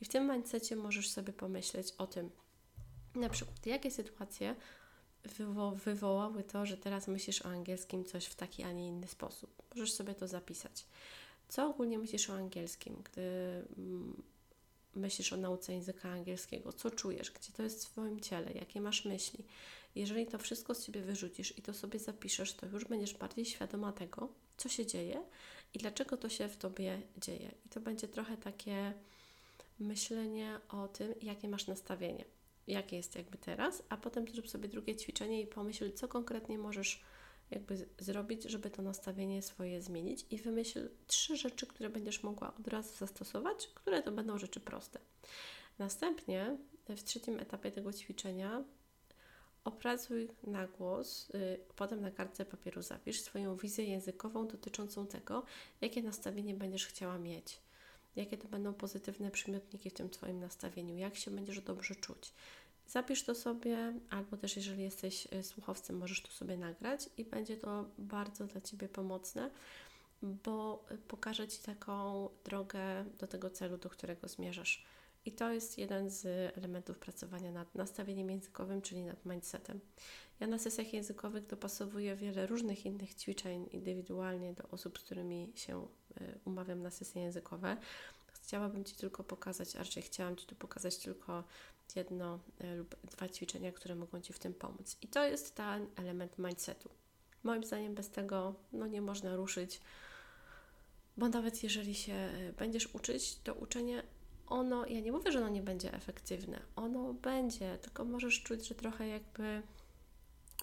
I 0.00 0.04
w 0.04 0.08
tym 0.08 0.32
mindsetie 0.32 0.76
możesz 0.76 1.10
sobie 1.10 1.32
pomyśleć 1.32 1.92
o 1.98 2.06
tym, 2.06 2.30
na 3.14 3.28
przykład, 3.28 3.66
jakie 3.66 3.90
sytuacje 3.90 4.54
wywo 5.24 5.70
wywołały 5.70 6.44
to, 6.44 6.66
że 6.66 6.76
teraz 6.76 7.08
myślisz 7.08 7.42
o 7.42 7.48
angielskim 7.48 8.04
coś 8.04 8.26
w 8.26 8.34
taki, 8.34 8.62
a 8.62 8.72
nie 8.72 8.88
inny 8.88 9.08
sposób. 9.08 9.62
Możesz 9.70 9.92
sobie 9.92 10.14
to 10.14 10.28
zapisać. 10.28 10.86
Co 11.48 11.68
ogólnie 11.68 11.98
myślisz 11.98 12.30
o 12.30 12.34
angielskim, 12.34 13.02
gdy 13.04 13.22
mm, 13.78 14.22
myślisz 14.96 15.32
o 15.32 15.36
nauce 15.36 15.72
języka 15.72 16.08
angielskiego, 16.08 16.72
co 16.72 16.90
czujesz, 16.90 17.30
gdzie 17.30 17.52
to 17.52 17.62
jest 17.62 17.86
w 17.86 17.90
Twoim 17.90 18.20
ciele, 18.20 18.52
jakie 18.52 18.80
masz 18.80 19.04
myśli. 19.04 19.44
Jeżeli 19.94 20.26
to 20.26 20.38
wszystko 20.38 20.74
z 20.74 20.84
siebie 20.84 21.00
wyrzucisz 21.00 21.58
i 21.58 21.62
to 21.62 21.74
sobie 21.74 21.98
zapiszesz, 21.98 22.52
to 22.52 22.66
już 22.66 22.84
będziesz 22.84 23.14
bardziej 23.14 23.44
świadoma 23.44 23.92
tego, 23.92 24.28
co 24.56 24.68
się 24.68 24.86
dzieje 24.86 25.22
i 25.74 25.78
dlaczego 25.78 26.16
to 26.16 26.28
się 26.28 26.48
w 26.48 26.56
Tobie 26.56 27.02
dzieje. 27.16 27.50
I 27.66 27.68
to 27.68 27.80
będzie 27.80 28.08
trochę 28.08 28.36
takie 28.36 28.92
myślenie 29.80 30.60
o 30.68 30.88
tym, 30.88 31.14
jakie 31.22 31.48
masz 31.48 31.66
nastawienie, 31.66 32.24
jakie 32.66 32.96
jest 32.96 33.16
jakby 33.16 33.38
teraz, 33.38 33.82
a 33.88 33.96
potem 33.96 34.28
zrób 34.28 34.48
sobie 34.48 34.68
drugie 34.68 34.96
ćwiczenie 34.96 35.40
i 35.40 35.46
pomyśl, 35.46 35.92
co 35.92 36.08
konkretnie 36.08 36.58
możesz 36.58 37.02
jakby 37.50 37.86
zrobić, 37.98 38.42
żeby 38.42 38.70
to 38.70 38.82
nastawienie 38.82 39.42
swoje 39.42 39.82
zmienić 39.82 40.26
i 40.30 40.38
wymyśl 40.38 40.88
trzy 41.06 41.36
rzeczy, 41.36 41.66
które 41.66 41.90
będziesz 41.90 42.22
mogła 42.22 42.54
od 42.60 42.68
razu 42.68 42.96
zastosować, 42.96 43.66
które 43.74 44.02
to 44.02 44.12
będą 44.12 44.38
rzeczy 44.38 44.60
proste. 44.60 44.98
Następnie 45.78 46.56
w 46.88 47.02
trzecim 47.02 47.40
etapie 47.40 47.72
tego 47.72 47.92
ćwiczenia 47.92 48.64
opracuj 49.64 50.28
na 50.42 50.66
głos, 50.66 51.28
yy, 51.28 51.58
potem 51.76 52.00
na 52.00 52.10
kartce 52.10 52.44
papieru 52.44 52.82
zapisz 52.82 53.20
swoją 53.20 53.56
wizję 53.56 53.84
językową 53.84 54.48
dotyczącą 54.48 55.06
tego, 55.06 55.44
jakie 55.80 56.02
nastawienie 56.02 56.54
będziesz 56.54 56.86
chciała 56.86 57.18
mieć. 57.18 57.60
Jakie 58.16 58.38
to 58.38 58.48
będą 58.48 58.74
pozytywne 58.74 59.30
przymiotniki 59.30 59.90
w 59.90 59.94
tym 59.94 60.10
Twoim 60.10 60.40
nastawieniu, 60.40 60.96
jak 60.96 61.16
się 61.16 61.30
będziesz 61.30 61.60
dobrze 61.60 61.94
czuć, 61.94 62.32
Zapisz 62.86 63.22
to 63.22 63.34
sobie, 63.34 63.92
albo 64.10 64.36
też 64.36 64.56
jeżeli 64.56 64.82
jesteś 64.82 65.28
y, 65.32 65.42
słuchowcem, 65.42 65.96
możesz 65.96 66.22
to 66.22 66.30
sobie 66.30 66.56
nagrać 66.56 67.10
i 67.16 67.24
będzie 67.24 67.56
to 67.56 67.84
bardzo 67.98 68.44
dla 68.46 68.60
Ciebie 68.60 68.88
pomocne, 68.88 69.50
bo 70.22 70.84
y, 70.90 70.98
pokaże 70.98 71.48
Ci 71.48 71.62
taką 71.62 72.28
drogę 72.44 73.04
do 73.18 73.26
tego 73.26 73.50
celu, 73.50 73.78
do 73.78 73.90
którego 73.90 74.28
zmierzasz. 74.28 74.84
I 75.26 75.32
to 75.32 75.52
jest 75.52 75.78
jeden 75.78 76.10
z 76.10 76.26
elementów 76.58 76.98
pracowania 76.98 77.52
nad 77.52 77.74
nastawieniem 77.74 78.30
językowym, 78.30 78.82
czyli 78.82 79.02
nad 79.02 79.26
mindsetem. 79.26 79.80
Ja 80.40 80.46
na 80.46 80.58
sesjach 80.58 80.92
językowych 80.92 81.46
dopasowuję 81.46 82.16
wiele 82.16 82.46
różnych 82.46 82.86
innych 82.86 83.14
ćwiczeń 83.14 83.68
indywidualnie 83.72 84.52
do 84.52 84.68
osób, 84.68 84.98
z 84.98 85.02
którymi 85.02 85.52
się 85.54 85.86
y, 86.20 86.38
umawiam 86.44 86.82
na 86.82 86.90
sesje 86.90 87.22
językowe. 87.22 87.76
Chciałabym 88.26 88.84
Ci 88.84 88.94
tylko 88.96 89.24
pokazać, 89.24 89.76
a 89.76 89.78
raczej 89.78 90.02
chciałam 90.02 90.36
Ci 90.36 90.46
tu 90.46 90.54
pokazać 90.54 90.96
tylko 90.96 91.44
jedno 91.96 92.38
e, 92.58 92.76
lub 92.76 92.96
dwa 93.04 93.28
ćwiczenia, 93.28 93.72
które 93.72 93.94
mogą 93.94 94.20
Ci 94.20 94.32
w 94.32 94.38
tym 94.38 94.54
pomóc. 94.54 94.96
I 95.02 95.08
to 95.08 95.24
jest 95.24 95.54
ten 95.54 95.86
element 95.96 96.38
mindsetu. 96.38 96.90
Moim 97.42 97.64
zdaniem 97.64 97.94
bez 97.94 98.10
tego 98.10 98.54
no, 98.72 98.86
nie 98.86 99.02
można 99.02 99.36
ruszyć, 99.36 99.80
bo 101.16 101.28
nawet 101.28 101.62
jeżeli 101.62 101.94
się 101.94 102.12
e, 102.12 102.52
będziesz 102.52 102.94
uczyć, 102.94 103.38
to 103.38 103.54
uczenie 103.54 104.02
ono, 104.46 104.86
ja 104.86 105.00
nie 105.00 105.12
mówię, 105.12 105.32
że 105.32 105.38
ono 105.38 105.48
nie 105.48 105.62
będzie 105.62 105.94
efektywne, 105.94 106.60
ono 106.76 107.14
będzie, 107.14 107.78
tylko 107.78 108.04
możesz 108.04 108.42
czuć, 108.42 108.68
że 108.68 108.74
trochę 108.74 109.08
jakby 109.08 109.62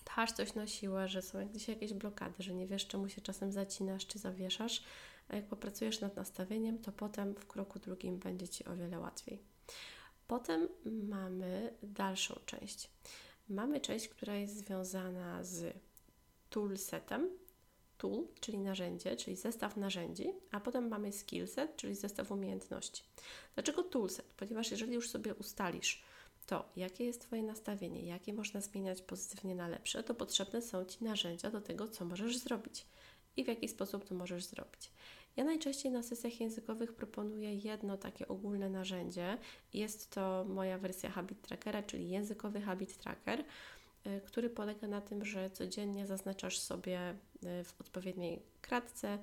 pchasz 0.06 0.32
coś 0.32 0.56
na 0.56 0.68
siłę, 0.68 1.08
że 1.08 1.22
są 1.22 1.48
gdzieś 1.48 1.68
jakieś 1.68 1.94
blokady, 1.94 2.44
że 2.44 2.54
nie 2.54 2.68
wiesz, 2.68 2.88
czemu 2.88 3.10
się 3.10 3.22
czasem 3.22 3.52
zacinasz 3.52 4.08
czy 4.08 4.20
zawieszasz, 4.20 4.84
a 5.30 5.36
jak 5.36 5.46
popracujesz 5.46 6.02
nad 6.02 6.16
nastawieniem, 6.16 6.80
to 6.80 6.92
potem 6.92 7.36
w 7.36 7.48
kroku 7.48 7.80
drugim 7.80 8.20
będzie 8.20 8.48
Ci 8.48 8.66
o 8.66 8.76
wiele 8.76 9.00
łatwiej. 9.00 9.40
Potem 10.32 10.68
mamy 10.86 11.74
dalszą 11.84 12.36
część. 12.46 12.90
Mamy 13.50 13.82
część, 13.82 14.08
która 14.08 14.36
jest 14.36 14.58
związana 14.58 15.44
z 15.44 15.78
toolsetem, 16.50 17.30
tool, 17.98 18.28
czyli 18.40 18.58
narzędzie, 18.58 19.16
czyli 19.16 19.36
zestaw 19.36 19.78
narzędzi, 19.78 20.34
a 20.52 20.60
potem 20.60 20.88
mamy 20.88 21.12
skillset, 21.12 21.76
czyli 21.76 21.96
zestaw 21.96 22.32
umiejętności. 22.32 23.04
Dlaczego 23.56 23.84
toolset? 23.84 24.34
Ponieważ 24.38 24.72
jeżeli 24.72 24.94
już 24.94 25.10
sobie 25.10 25.36
ustalisz 25.36 26.04
to, 26.48 26.70
jakie 26.76 27.06
jest 27.06 27.22
Twoje 27.22 27.44
nastawienie, 27.44 28.02
jakie 28.02 28.34
można 28.34 28.62
zmieniać 28.62 29.02
pozytywnie 29.02 29.56
na 29.56 29.68
lepsze, 29.68 30.04
to 30.04 30.14
potrzebne 30.14 30.62
są 30.62 30.86
Ci 30.86 31.04
narzędzia 31.04 31.52
do 31.52 31.62
tego, 31.62 31.88
co 31.88 32.06
możesz 32.06 32.38
zrobić 32.38 32.86
i 33.38 33.44
w 33.44 33.48
jaki 33.48 33.68
sposób 33.68 34.06
to 34.06 34.16
możesz 34.16 34.44
zrobić. 34.44 34.92
Ja 35.38 35.44
najczęściej 35.44 35.92
na 35.92 36.04
sesjach 36.04 36.40
językowych 36.42 36.94
proponuję 36.94 37.56
jedno 37.56 37.98
takie 37.98 38.28
ogólne 38.28 38.70
narzędzie. 38.70 39.38
Jest 39.74 40.10
to 40.10 40.46
moja 40.50 40.78
wersja 40.78 41.10
Habit 41.10 41.42
Trackera, 41.42 41.84
czyli 41.84 42.10
językowy 42.10 42.62
Habit 42.62 42.98
Tracker, 42.98 43.40
y, 43.40 44.22
który 44.26 44.50
polega 44.50 44.88
na 44.88 45.02
tym, 45.02 45.26
że 45.26 45.50
codziennie 45.50 46.08
zaznaczasz 46.08 46.60
sobie 46.60 47.12
y, 47.12 47.64
w 47.64 47.82
odpowiedniej 47.82 48.42
kratce 48.62 49.20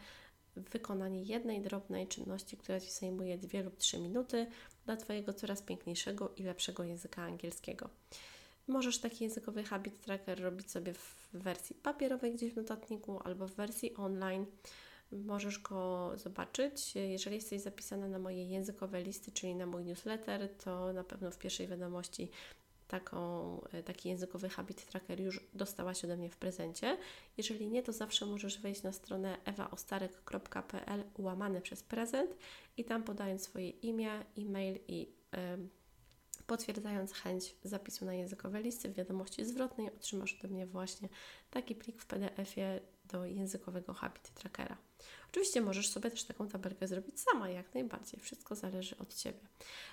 wykonanie 0.57 1.23
jednej 1.23 1.61
drobnej 1.61 2.07
czynności, 2.07 2.57
która 2.57 2.81
Ci 2.81 2.91
zajmuje 2.91 3.39
2 3.39 3.61
lub 3.61 3.77
3 3.77 3.99
minuty 3.99 4.47
dla 4.87 4.97
Twojego 4.97 5.33
coraz 5.35 5.63
piękniejszego 5.63 6.33
i 6.37 6.43
lepszego 6.43 6.85
języka 6.85 7.23
angielskiego. 7.23 7.89
Możesz 8.69 8.99
taki 8.99 9.25
językowy 9.25 9.63
habit 9.63 10.01
tracker 10.01 10.41
robić 10.41 10.71
sobie 10.71 10.95
w 10.95 11.29
wersji 11.33 11.75
papierowej 11.75 12.35
gdzieś 12.35 12.53
w 12.53 12.57
notatniku 12.57 13.21
albo 13.25 13.49
w 13.49 13.55
wersji 13.55 13.95
online. 13.95 14.47
Możesz 15.13 15.59
go 15.59 16.13
zobaczyć. 16.17 16.95
Jeżeli 16.95 17.37
jesteś 17.37 17.61
zapisana 17.61 18.09
na 18.09 18.19
moje 18.19 18.45
językowe 18.45 19.03
listy, 19.03 19.33
czyli 19.33 19.55
na 19.55 19.67
mój 19.67 19.85
newsletter, 19.85 20.57
to 20.57 20.93
na 20.93 21.05
pewno 21.05 21.31
w 21.31 21.39
pierwszej 21.39 21.67
wiadomości 21.67 22.31
taką, 22.89 23.61
taki 23.85 24.09
językowy 24.09 24.49
habit 24.49 24.87
tracker 24.87 25.21
już 25.21 25.41
dostałaś 25.55 26.05
ode 26.05 26.17
mnie 26.17 26.31
w 26.31 26.37
prezencie. 26.37 26.99
Jeżeli 27.37 27.69
nie, 27.69 27.83
to 27.83 27.93
zawsze 27.93 28.27
możesz 28.27 28.61
wejść 28.61 28.83
na 28.83 28.93
stronę 28.93 29.39
ewaostarek.pl 29.45 31.05
łamane 31.19 31.61
przez 31.61 31.83
prezent 31.83 32.37
i 32.77 32.85
tam 32.85 33.03
podając 33.03 33.43
swoje 33.43 33.71
imię, 33.71 34.11
e-mail 34.39 34.79
i 34.89 35.13
y, 35.35 36.45
potwierdzając 36.47 37.13
chęć 37.13 37.55
zapisu 37.65 38.05
na 38.05 38.15
językowe 38.15 38.63
listy 38.63 38.89
w 38.89 38.95
wiadomości 38.95 39.45
zwrotnej 39.45 39.87
otrzymasz 39.87 40.39
ode 40.39 40.49
mnie 40.49 40.67
właśnie 40.67 41.09
taki 41.51 41.75
plik 41.75 42.03
w 42.03 42.07
PDF-ie 42.07 42.81
do 43.05 43.25
językowego 43.25 43.95
habit 43.95 44.31
trackera. 44.35 44.88
Oczywiście 45.31 45.61
możesz 45.61 45.89
sobie 45.89 46.11
też 46.11 46.25
taką 46.25 46.49
tabelkę 46.49 46.89
zrobić 46.89 47.21
sama, 47.21 47.49
jak 47.49 47.75
najbardziej. 47.75 48.21
Wszystko 48.21 48.55
zależy 48.55 48.99
od 48.99 49.15
Ciebie. 49.15 49.41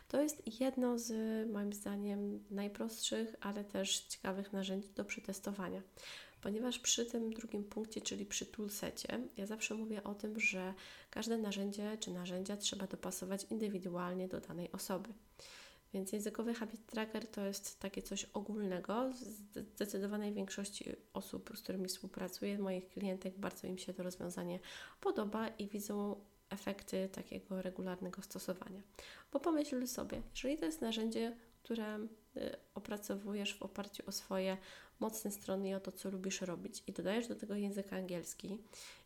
To 0.07 0.21
jest 0.21 0.59
jedno 0.59 0.99
z 0.99 1.11
moim 1.51 1.73
zdaniem 1.73 2.43
najprostszych, 2.51 3.35
ale 3.41 3.63
też 3.63 3.99
ciekawych 3.99 4.53
narzędzi 4.53 4.89
do 4.95 5.05
przetestowania. 5.05 5.81
Ponieważ 6.41 6.79
przy 6.79 7.05
tym 7.05 7.33
drugim 7.33 7.63
punkcie, 7.63 8.01
czyli 8.01 8.25
przy 8.25 8.45
toolsecie, 8.45 9.19
ja 9.37 9.45
zawsze 9.45 9.75
mówię 9.75 10.03
o 10.03 10.15
tym, 10.15 10.39
że 10.39 10.73
każde 11.09 11.37
narzędzie 11.37 11.97
czy 11.99 12.11
narzędzia 12.11 12.57
trzeba 12.57 12.87
dopasować 12.87 13.45
indywidualnie 13.49 14.27
do 14.27 14.39
danej 14.39 14.71
osoby. 14.71 15.09
Więc 15.95 16.11
językowy 16.11 16.53
habit 16.53 16.85
tracker 16.85 17.27
to 17.27 17.45
jest 17.45 17.79
takie 17.79 18.01
coś 18.01 18.23
ogólnego. 18.23 19.11
Zdecydowanej 19.53 20.33
większości 20.33 20.95
osób, 21.13 21.51
z 21.55 21.61
którymi 21.61 21.87
współpracuję, 21.87 22.57
moich 22.57 22.89
klientek, 22.89 23.37
bardzo 23.37 23.67
im 23.67 23.77
się 23.77 23.93
to 23.93 24.03
rozwiązanie 24.03 24.59
podoba 25.01 25.47
i 25.47 25.67
widzą 25.67 26.15
efekty 26.49 27.09
takiego 27.09 27.61
regularnego 27.61 28.21
stosowania. 28.21 28.81
Bo 29.31 29.39
pomyśl 29.39 29.87
sobie, 29.87 30.21
jeżeli 30.31 30.57
to 30.57 30.65
jest 30.65 30.81
narzędzie, 30.81 31.35
które 31.63 31.99
y, 31.99 32.07
opracowujesz 32.75 33.57
w 33.57 33.63
oparciu 33.63 34.03
o 34.07 34.11
swoje 34.11 34.57
mocne 34.99 35.31
strony 35.31 35.69
i 35.69 35.73
o 35.73 35.79
to, 35.79 35.91
co 35.91 36.11
lubisz 36.11 36.41
robić, 36.41 36.83
i 36.87 36.91
dodajesz 36.91 37.27
do 37.27 37.35
tego 37.35 37.55
język 37.55 37.93
angielski, 37.93 38.57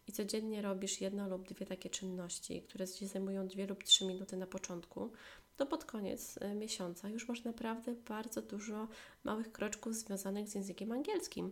i 0.07 0.11
codziennie 0.11 0.61
robisz 0.61 1.01
jedno 1.01 1.29
lub 1.29 1.47
dwie 1.47 1.65
takie 1.65 1.89
czynności, 1.89 2.61
które 2.61 2.87
Ci 2.87 3.07
zajmują 3.07 3.47
dwie 3.47 3.67
lub 3.67 3.83
trzy 3.83 4.05
minuty 4.05 4.37
na 4.37 4.47
początku, 4.47 5.11
to 5.59 5.65
pod 5.65 5.85
koniec 5.85 6.37
y, 6.37 6.55
miesiąca 6.55 7.09
już 7.09 7.27
masz 7.27 7.43
naprawdę 7.43 7.93
bardzo 7.93 8.41
dużo 8.41 8.87
małych 9.23 9.51
kroczków 9.51 9.95
związanych 9.95 10.47
z 10.47 10.55
językiem 10.55 10.91
angielskim. 10.91 11.51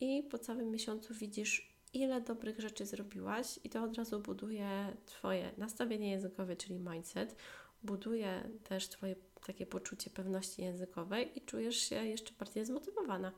I 0.00 0.22
po 0.22 0.38
całym 0.38 0.70
miesiącu 0.70 1.14
widzisz, 1.14 1.76
ile 1.92 2.20
dobrych 2.20 2.60
rzeczy 2.60 2.86
zrobiłaś, 2.86 3.58
i 3.64 3.70
to 3.70 3.82
od 3.82 3.96
razu 3.96 4.20
buduje 4.20 4.96
Twoje 5.06 5.52
nastawienie 5.58 6.10
językowe, 6.10 6.56
czyli 6.56 6.78
mindset, 6.78 7.36
buduje 7.82 8.50
też 8.64 8.88
Twoje 8.88 9.16
takie 9.46 9.66
poczucie 9.66 10.10
pewności 10.10 10.62
językowej 10.62 11.38
i 11.38 11.40
czujesz 11.40 11.76
się 11.76 12.06
jeszcze 12.06 12.32
bardziej 12.38 12.64
zmotywowana, 12.64 13.32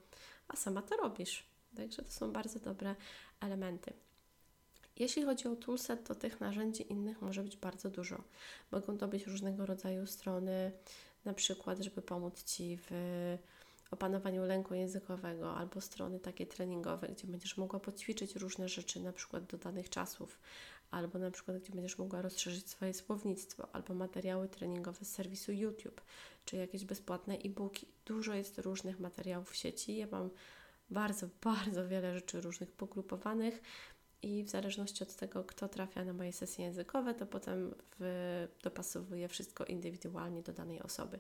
a 0.49 0.57
sama 0.57 0.83
to 0.83 0.97
robisz. 0.97 1.47
Także 1.77 2.03
to 2.03 2.11
są 2.11 2.33
bardzo 2.33 2.59
dobre 2.59 2.97
elementy. 3.41 3.93
Jeśli 4.99 5.23
chodzi 5.23 5.49
o 5.49 5.57
toolset, 5.57 6.05
to 6.09 6.15
tych 6.15 6.41
narzędzi 6.41 6.93
innych 6.93 7.23
może 7.23 7.43
być 7.43 7.57
bardzo 7.57 7.91
dużo. 7.91 8.25
Mogą 8.73 8.99
to 8.99 9.09
być 9.09 9.27
różnego 9.27 9.67
rodzaju 9.67 10.07
strony, 10.07 10.73
na 11.25 11.35
przykład, 11.35 11.79
żeby 11.79 12.03
pomóc 12.03 12.45
Ci 12.45 12.79
w 12.91 12.91
opanowaniu 13.91 14.45
lęku 14.45 14.75
językowego, 14.75 15.57
albo 15.57 15.81
strony 15.81 16.21
takie 16.21 16.47
treningowe, 16.47 17.09
gdzie 17.09 17.27
będziesz 17.27 17.57
mogła 17.57 17.81
poćwiczyć 17.81 18.37
różne 18.37 18.69
rzeczy, 18.69 19.01
na 19.01 19.13
przykład 19.13 19.45
do 19.45 19.59
danych 19.59 19.91
czasów, 19.91 20.39
albo 20.91 21.19
na 21.19 21.31
przykład, 21.31 21.59
gdzie 21.59 21.73
będziesz 21.73 21.99
mogła 21.99 22.23
rozszerzyć 22.23 22.71
swoje 22.71 22.95
słownictwo, 22.95 23.69
albo 23.73 23.95
materiały 23.95 24.49
treningowe 24.49 25.05
z 25.05 25.13
serwisu 25.13 25.53
YouTube, 25.53 26.01
czy 26.45 26.57
jakieś 26.57 26.85
bezpłatne 26.85 27.35
e-booki. 27.35 27.87
Dużo 28.07 28.35
jest 28.35 28.59
różnych 28.59 29.01
materiałów 29.01 29.51
w 29.51 29.57
sieci. 29.57 29.97
Ja 29.97 30.07
mam 30.11 30.31
bardzo, 30.91 31.29
bardzo 31.45 31.89
wiele 31.89 32.15
rzeczy 32.15 32.41
różnych 32.41 32.73
pogrupowanych 32.73 33.63
i 34.23 34.45
w 34.45 34.49
zależności 34.49 35.03
od 35.03 35.15
tego, 35.15 35.45
kto 35.45 35.69
trafia 35.69 36.05
na 36.05 36.13
moje 36.13 36.33
sesje 36.33 36.65
językowe, 36.65 37.15
to 37.15 37.27
potem 37.27 37.75
w, 38.01 38.49
dopasowuję 38.63 39.29
wszystko 39.29 39.65
indywidualnie 39.65 40.43
do 40.43 40.53
danej 40.53 40.83
osoby. 40.83 41.19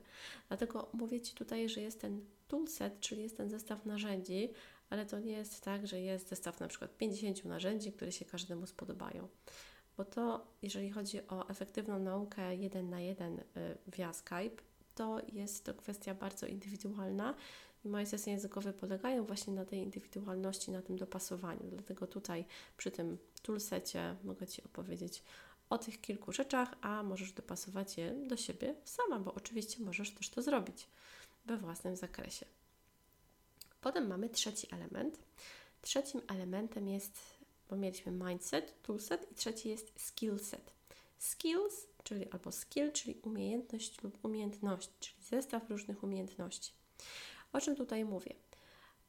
Dlatego 0.49 0.89
mówię 0.93 1.21
Ci 1.21 1.35
tutaj, 1.35 1.69
że 1.69 1.81
jest 1.81 2.01
ten 2.01 2.25
toolset, 2.49 3.01
czyli 3.01 3.23
jest 3.23 3.37
ten 3.37 3.51
zestaw 3.51 3.87
narzędzi, 3.87 4.49
ale 4.91 5.07
to 5.07 5.19
nie 5.19 5.33
jest 5.33 5.61
tak, 5.61 5.87
że 5.87 6.01
jest 6.01 6.29
zestaw 6.29 6.61
na 6.61 6.69
przykład 6.69 6.97
50 6.97 7.45
narzędzi, 7.45 7.93
które 7.93 8.13
się 8.13 8.25
każdemu 8.25 8.67
spodobają. 8.67 9.29
Bo 9.97 10.05
to, 10.05 10.47
jeżeli 10.63 10.91
chodzi 10.91 11.29
o 11.29 11.49
efektywną 11.49 11.99
naukę 11.99 12.57
jeden 12.57 12.91
na 12.91 13.01
jeden 13.01 13.39
y, 13.39 13.45
via 13.87 14.13
Skype, 14.13 14.63
to 14.95 15.21
jest 15.33 15.65
to 15.65 15.75
kwestia 15.75 16.15
bardzo 16.15 16.47
indywidualna 16.47 17.35
i 17.85 17.89
moje 17.89 18.07
sesje 18.07 18.33
językowe 18.33 18.73
polegają 18.73 19.25
właśnie 19.25 19.53
na 19.53 19.65
tej 19.65 19.79
indywidualności, 19.79 20.71
na 20.71 20.83
tym 20.83 20.97
dopasowaniu. 20.97 21.71
Dlatego 21.71 22.07
tutaj 22.07 22.45
przy 22.77 22.91
tym 22.91 23.19
toolsecie 23.43 24.17
mogę 24.25 24.47
Ci 24.47 24.65
opowiedzieć 24.65 25.23
o 25.71 25.79
tych 25.79 26.01
kilku 26.01 26.33
rzeczach, 26.33 26.75
a 26.81 27.03
możesz 27.03 27.33
dopasować 27.33 27.99
je 27.99 28.15
do 28.27 28.37
siebie 28.37 28.75
sama, 28.85 29.19
bo 29.19 29.35
oczywiście 29.35 29.83
możesz 29.83 30.11
też 30.11 30.31
to 30.31 30.43
zrobić 30.43 30.87
we 31.47 31.57
własnym 31.57 31.97
zakresie. 31.97 32.47
Potem 33.81 34.07
mamy 34.07 34.29
trzeci 34.29 34.67
element. 34.75 35.19
Trzecim 35.83 36.21
elementem 36.29 36.89
jest, 36.89 37.21
bo 37.71 37.77
mieliśmy 37.77 38.13
mindset, 38.13 38.83
toolset 38.83 39.33
i 39.33 39.35
trzeci 39.35 39.69
jest 39.69 39.93
skillset. 39.97 40.73
Skills, 41.19 41.87
czyli 42.05 42.31
albo 42.31 42.53
skill, 42.53 42.93
czyli 42.93 43.15
umiejętność 43.23 44.03
lub 44.03 44.25
umiejętność, 44.25 44.91
czyli 45.01 45.23
zestaw 45.23 45.71
różnych 45.71 46.05
umiejętności. 46.05 46.73
O 47.53 47.61
czym 47.61 47.77
tutaj 47.77 48.05
mówię? 48.05 48.35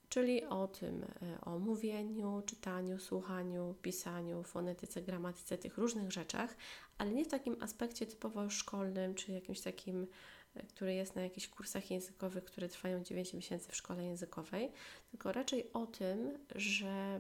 Czyli 0.10 0.46
o 0.46 0.67
tym, 0.67 1.03
e, 1.03 1.41
o 1.41 1.60
mówieniu, 1.60 2.41
czytaniu, 2.46 3.00
słuchaniu, 3.00 3.75
pisaniu, 3.81 4.43
fonetyce, 4.43 5.01
gramatyce, 5.01 5.58
tych 5.58 5.77
różnych 5.77 6.12
rzeczach, 6.12 6.55
ale 6.98 7.12
nie 7.12 7.25
w 7.25 7.27
takim 7.27 7.58
aspekcie 7.60 8.05
typowo 8.05 8.50
szkolnym, 8.50 9.15
czy 9.15 9.31
jakimś 9.31 9.62
takim, 9.62 10.08
e, 10.55 10.63
który 10.63 10.93
jest 10.93 11.15
na 11.15 11.22
jakichś 11.22 11.48
kursach 11.48 11.91
językowych, 11.91 12.43
które 12.43 12.69
trwają 12.69 13.03
9 13.03 13.34
miesięcy 13.34 13.72
w 13.72 13.75
szkole 13.75 14.05
językowej, 14.05 14.72
tylko 15.12 15.31
raczej 15.31 15.74
o 15.74 15.86
tym, 15.86 16.38
że 16.55 17.19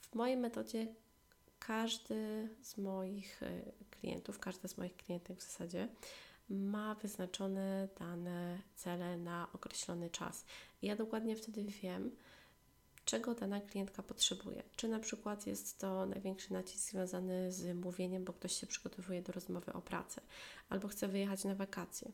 w 0.00 0.14
mojej 0.14 0.36
metodzie 0.36 0.86
każdy 1.58 2.48
z 2.62 2.78
moich 2.78 3.42
e, 3.42 3.62
klientów, 3.90 4.38
każda 4.38 4.68
z 4.68 4.76
moich 4.76 4.96
klientek 4.96 5.38
w 5.38 5.42
zasadzie 5.42 5.88
ma 6.48 6.94
wyznaczone 6.94 7.88
dane 7.98 8.58
cele 8.74 9.18
na 9.18 9.48
określony 9.52 10.10
czas. 10.10 10.44
Ja 10.82 10.96
dokładnie 10.96 11.36
wtedy 11.36 11.64
wiem, 11.64 12.10
czego 13.04 13.34
dana 13.34 13.60
klientka 13.60 14.02
potrzebuje. 14.02 14.62
Czy 14.76 14.88
na 14.88 14.98
przykład 14.98 15.46
jest 15.46 15.78
to 15.78 16.06
największy 16.06 16.52
nacisk 16.52 16.90
związany 16.90 17.52
z 17.52 17.76
mówieniem, 17.76 18.24
bo 18.24 18.32
ktoś 18.32 18.52
się 18.60 18.66
przygotowuje 18.66 19.22
do 19.22 19.32
rozmowy 19.32 19.72
o 19.72 19.82
pracę, 19.82 20.20
albo 20.68 20.88
chce 20.88 21.08
wyjechać 21.08 21.44
na 21.44 21.54
wakacje. 21.54 22.12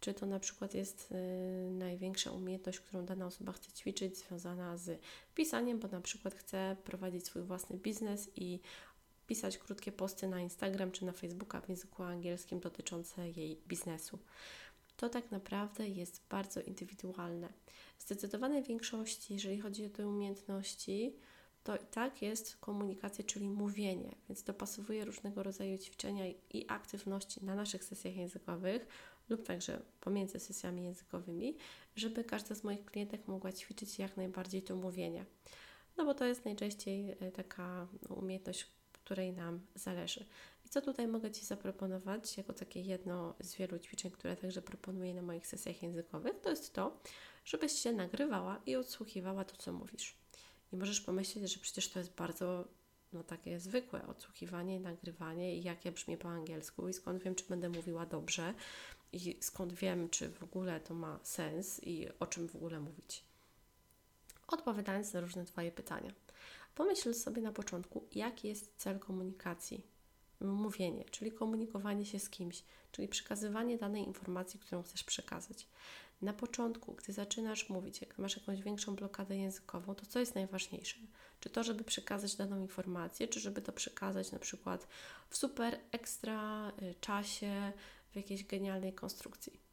Czy 0.00 0.14
to 0.14 0.26
na 0.26 0.40
przykład 0.40 0.74
jest 0.74 1.12
y, 1.12 1.70
największa 1.70 2.30
umiejętność, 2.30 2.80
którą 2.80 3.04
dana 3.04 3.26
osoba 3.26 3.52
chce 3.52 3.72
ćwiczyć, 3.72 4.16
związana 4.16 4.76
z 4.76 5.00
pisaniem, 5.34 5.78
bo 5.78 5.88
na 5.88 6.00
przykład 6.00 6.34
chce 6.34 6.76
prowadzić 6.84 7.26
swój 7.26 7.42
własny 7.42 7.76
biznes 7.76 8.30
i 8.36 8.60
pisać 9.28 9.58
krótkie 9.58 9.92
posty 9.92 10.28
na 10.28 10.40
Instagram 10.40 10.90
czy 10.90 11.04
na 11.04 11.12
Facebooka 11.12 11.60
w 11.60 11.68
języku 11.68 12.02
angielskim 12.02 12.60
dotyczące 12.60 13.30
jej 13.30 13.62
biznesu. 13.68 14.18
to 14.96 15.08
tak 15.08 15.30
naprawdę 15.30 15.88
jest 15.88 16.22
bardzo 16.30 16.60
indywidualne. 16.60 17.48
W 17.98 18.02
zdecydowanej 18.02 18.62
większości, 18.62 19.34
jeżeli 19.34 19.60
chodzi 19.60 19.86
o 19.86 19.90
te 19.90 20.08
umiejętności, 20.08 21.16
to 21.64 21.76
i 21.76 21.86
tak 21.90 22.22
jest 22.22 22.56
komunikacja, 22.56 23.24
czyli 23.24 23.48
mówienie, 23.48 24.14
więc 24.28 24.42
dopasowuję 24.42 25.04
różnego 25.04 25.42
rodzaju 25.42 25.78
ćwiczenia 25.78 26.24
i 26.50 26.64
aktywności 26.68 27.44
na 27.44 27.54
naszych 27.54 27.84
sesjach 27.84 28.16
językowych 28.16 28.86
lub 29.28 29.46
także 29.46 29.82
pomiędzy 30.00 30.40
sesjami 30.40 30.84
językowymi, 30.84 31.56
żeby 31.96 32.24
każda 32.24 32.54
z 32.54 32.64
moich 32.64 32.84
klientek 32.84 33.28
mogła 33.28 33.52
ćwiczyć 33.52 33.98
jak 33.98 34.16
najbardziej 34.16 34.62
to 34.62 34.76
mówienie. 34.76 35.24
No 35.96 36.04
bo 36.04 36.14
to 36.14 36.24
jest 36.24 36.44
najczęściej 36.44 37.10
e, 37.10 37.32
taka 37.32 37.88
umiejętność, 38.08 38.66
której 39.08 39.32
nam 39.32 39.60
zależy. 39.74 40.24
I 40.66 40.68
co 40.68 40.80
tutaj 40.80 41.08
mogę 41.08 41.30
Ci 41.30 41.46
zaproponować, 41.46 42.36
jako 42.36 42.52
takie 42.52 42.80
jedno 42.80 43.34
z 43.40 43.54
wielu 43.54 43.78
ćwiczeń, 43.78 44.10
które 44.10 44.36
także 44.36 44.62
proponuję 44.62 45.14
na 45.14 45.22
moich 45.22 45.46
sesjach 45.46 45.82
językowych, 45.82 46.40
to 46.40 46.50
jest 46.50 46.74
to, 46.74 47.00
żebyś 47.44 47.72
się 47.72 47.92
nagrywała 47.92 48.60
i 48.66 48.76
odsłuchiwała 48.76 49.44
to, 49.44 49.56
co 49.56 49.72
mówisz. 49.72 50.16
I 50.72 50.76
możesz 50.76 51.00
pomyśleć, 51.00 51.52
że 51.52 51.60
przecież 51.60 51.88
to 51.88 51.98
jest 51.98 52.14
bardzo 52.14 52.64
no, 53.12 53.24
takie 53.24 53.60
zwykłe 53.60 54.06
odsłuchiwanie, 54.06 54.80
nagrywanie 54.80 55.56
i 55.56 55.62
jak 55.62 55.84
ja 55.84 55.92
brzmię 55.92 56.18
po 56.18 56.28
angielsku 56.28 56.88
i 56.88 56.92
skąd 56.92 57.22
wiem, 57.22 57.34
czy 57.34 57.44
będę 57.48 57.68
mówiła 57.68 58.06
dobrze 58.06 58.54
i 59.12 59.36
skąd 59.40 59.72
wiem, 59.72 60.08
czy 60.08 60.28
w 60.28 60.42
ogóle 60.42 60.80
to 60.80 60.94
ma 60.94 61.18
sens 61.22 61.80
i 61.82 62.08
o 62.20 62.26
czym 62.26 62.48
w 62.48 62.56
ogóle 62.56 62.80
mówić. 62.80 63.24
Odpowiadając 64.48 65.12
na 65.12 65.20
różne 65.20 65.44
Twoje 65.44 65.72
pytania. 65.72 66.12
Pomyśl 66.78 67.14
sobie 67.14 67.42
na 67.42 67.52
początku, 67.52 68.08
jaki 68.12 68.48
jest 68.48 68.74
cel 68.76 68.98
komunikacji. 68.98 69.86
Mówienie, 70.40 71.04
czyli 71.04 71.32
komunikowanie 71.32 72.06
się 72.06 72.18
z 72.18 72.30
kimś, 72.30 72.64
czyli 72.92 73.08
przekazywanie 73.08 73.78
danej 73.78 74.06
informacji, 74.06 74.60
którą 74.60 74.82
chcesz 74.82 75.04
przekazać. 75.04 75.66
Na 76.22 76.32
początku, 76.32 76.94
gdy 76.94 77.12
zaczynasz 77.12 77.68
mówić, 77.68 78.00
jak 78.00 78.18
masz 78.18 78.36
jakąś 78.36 78.62
większą 78.62 78.96
blokadę 78.96 79.36
językową, 79.36 79.94
to 79.94 80.06
co 80.06 80.20
jest 80.20 80.34
najważniejsze? 80.34 80.96
Czy 81.40 81.50
to, 81.50 81.64
żeby 81.64 81.84
przekazać 81.84 82.36
daną 82.36 82.60
informację, 82.60 83.28
czy 83.28 83.40
żeby 83.40 83.62
to 83.62 83.72
przekazać 83.72 84.32
na 84.32 84.38
przykład 84.38 84.88
w 85.28 85.36
super 85.36 85.80
ekstra 85.92 86.72
y, 86.82 86.94
czasie, 87.00 87.72
w 88.10 88.16
jakiejś 88.16 88.44
genialnej 88.44 88.92
konstrukcji? 88.92 89.67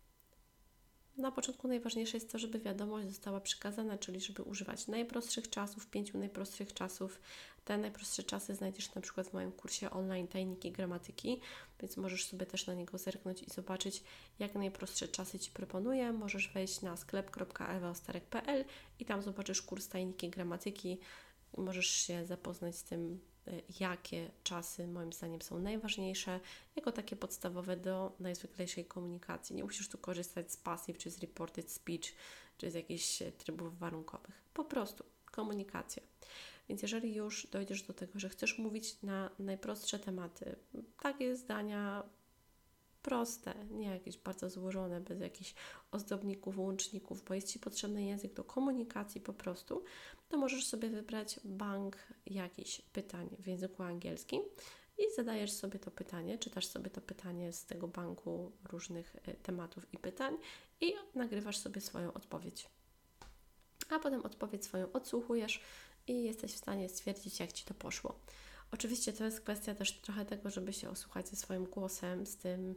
Na 1.18 1.32
początku 1.32 1.68
najważniejsze 1.68 2.18
jest 2.18 2.32
to, 2.32 2.40
żeby 2.40 2.60
wiadomość 2.60 3.08
została 3.08 3.42
przekazana, 3.42 3.98
czyli 3.98 4.22
żeby 4.22 4.44
używać 4.44 4.88
najprostszych 4.88 5.50
czasów, 5.50 5.88
pięciu 5.88 6.18
najprostszych 6.18 6.74
czasów. 6.74 7.22
Te 7.66 7.78
najprostsze 7.78 8.24
czasy 8.24 8.56
znajdziesz 8.56 8.96
na 8.96 9.02
przykład 9.02 9.28
w 9.28 9.34
moim 9.34 9.52
kursie 9.52 9.92
online 9.92 10.28
Tajniki 10.28 10.72
Gramatyki, 10.72 11.42
więc 11.80 11.98
możesz 11.98 12.26
sobie 12.26 12.46
też 12.46 12.68
na 12.68 12.74
niego 12.74 12.98
zerknąć 12.98 13.44
i 13.44 13.50
zobaczyć, 13.50 14.04
jak 14.40 14.56
najprostsze 14.56 15.08
czasy 15.08 15.40
Ci 15.40 15.52
proponuję. 15.52 16.14
Możesz 16.14 16.50
wejść 16.54 16.82
na 16.82 16.98
sklep.ewaostarek.pl 16.98 18.66
i 19.00 19.06
tam 19.06 19.22
zobaczysz 19.22 19.62
kurs 19.62 19.88
Tajniki 19.88 20.30
Gramatyki. 20.30 21.00
Możesz 21.58 21.88
się 21.88 22.26
zapoznać 22.26 22.76
z 22.76 22.84
tym, 22.84 23.20
jakie 23.80 24.32
czasy 24.44 24.88
moim 24.88 25.14
zdaniem 25.14 25.42
są 25.42 25.60
najważniejsze, 25.60 26.40
jako 26.75 26.92
takie 26.92 27.16
podstawowe 27.16 27.78
do 27.78 28.12
najzwyklejszej 28.20 28.86
komunikacji. 28.86 29.56
Nie 29.56 29.64
musisz 29.64 29.90
tu 29.90 29.98
korzystać 29.98 30.52
z 30.52 30.58
passive, 30.58 30.98
czy 30.98 31.12
z 31.12 31.20
reported 31.20 31.72
speech, 31.72 32.16
czy 32.58 32.72
z 32.72 32.74
jakichś 32.74 33.24
trybów 33.38 33.80
warunkowych. 33.80 34.44
Po 34.54 34.66
prostu 34.66 35.04
komunikacja. 35.32 36.04
Więc 36.70 36.82
jeżeli 36.82 37.16
już 37.16 37.48
dojdziesz 37.48 37.84
do 37.84 37.94
tego, 37.94 38.20
że 38.20 38.30
chcesz 38.30 38.58
mówić 38.58 39.02
na 39.02 39.30
najprostsze 39.40 40.00
tematy, 40.00 40.56
takie 41.00 41.36
zdania 41.36 42.04
proste, 43.02 43.54
nie 43.72 43.88
jakieś 43.88 44.18
bardzo 44.18 44.50
złożone, 44.50 45.02
bez 45.02 45.20
jakichś 45.20 45.54
ozdobników, 45.92 46.58
łączników, 46.58 47.24
bo 47.24 47.34
jest 47.34 47.48
Ci 47.48 47.60
potrzebny 47.60 48.04
język 48.04 48.34
do 48.34 48.44
komunikacji 48.44 49.22
po 49.22 49.34
prostu, 49.34 49.84
to 50.29 50.38
możesz 50.38 50.65
sobie 50.65 50.89
wybrać 50.89 51.39
bank 51.44 51.98
jakichś 52.25 52.82
pytań 52.82 53.29
w 53.39 53.48
języku 53.48 53.84
angielskim 53.84 54.41
i 54.98 55.16
zadajesz 55.16 55.51
sobie 55.51 55.79
to 55.79 55.92
pytanie, 55.92 56.38
czytasz 56.38 56.66
sobie 56.66 56.90
to 56.90 57.01
pytanie 57.01 57.53
z 57.53 57.66
tego 57.66 57.88
banku 57.88 58.51
różnych 58.70 59.16
e, 59.16 59.33
tematów 59.33 59.94
i 59.94 59.98
pytań 59.98 60.38
i 60.81 60.94
nagrywasz 61.16 61.57
sobie 61.57 61.81
swoją 61.81 62.14
odpowiedź. 62.14 62.70
A 63.90 64.00
potem 64.00 64.22
odpowiedź 64.25 64.66
swoją 64.66 64.92
odsłuchujesz 64.92 65.61
i 66.07 66.24
jesteś 66.24 66.53
w 66.53 66.57
stanie 66.57 66.90
stwierdzić, 66.90 67.40
jak 67.40 67.51
Ci 67.51 67.66
to 67.66 67.74
poszło. 67.74 68.20
Oczywiście 68.72 69.14
to 69.14 69.24
jest 69.24 69.42
kwestia 69.42 69.75
też 69.75 70.01
trochę 70.01 70.25
tego, 70.25 70.50
żeby 70.50 70.74
się 70.74 70.90
osłuchać 70.90 71.29
ze 71.29 71.35
swoim 71.35 71.66
głosem, 71.66 72.25
z 72.25 72.38
tym, 72.38 72.75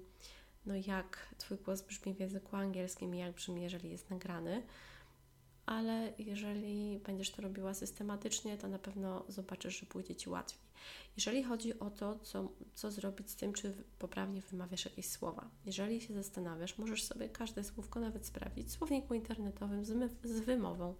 no 0.66 0.74
jak 0.86 1.34
Twój 1.38 1.58
głos 1.58 1.82
brzmi 1.82 2.14
w 2.14 2.20
języku 2.20 2.56
angielskim 2.56 3.14
i 3.14 3.18
jak 3.18 3.32
brzmi, 3.32 3.62
jeżeli 3.62 3.90
jest 3.90 4.10
nagrany. 4.10 4.62
Ale 5.68 6.12
jeżeli 6.18 6.98
będziesz 6.98 7.30
to 7.30 7.42
robiła 7.42 7.74
systematycznie, 7.74 8.58
to 8.58 8.68
na 8.68 8.78
pewno 8.78 9.24
zobaczysz, 9.28 9.80
że 9.80 9.86
pójdzie 9.86 10.16
Ci 10.16 10.30
łatwiej. 10.30 10.60
Jeżeli 11.16 11.42
chodzi 11.42 11.78
o 11.78 11.90
to, 11.90 12.18
co, 12.22 12.48
co 12.74 12.90
zrobić 12.90 13.30
z 13.30 13.36
tym, 13.36 13.52
czy 13.52 13.74
poprawnie 13.98 14.40
wymawiasz 14.40 14.84
jakieś 14.84 15.08
słowa, 15.08 15.50
jeżeli 15.66 16.00
się 16.00 16.14
zastanawiasz, 16.14 16.78
możesz 16.78 17.04
sobie 17.04 17.28
każde 17.28 17.64
słówko 17.64 18.00
nawet 18.00 18.26
sprawdzić 18.26 18.68
w 18.68 18.72
słowniku 18.72 19.14
internetowym 19.14 19.84
z, 19.84 20.12
z 20.24 20.40
wymową. 20.40 20.94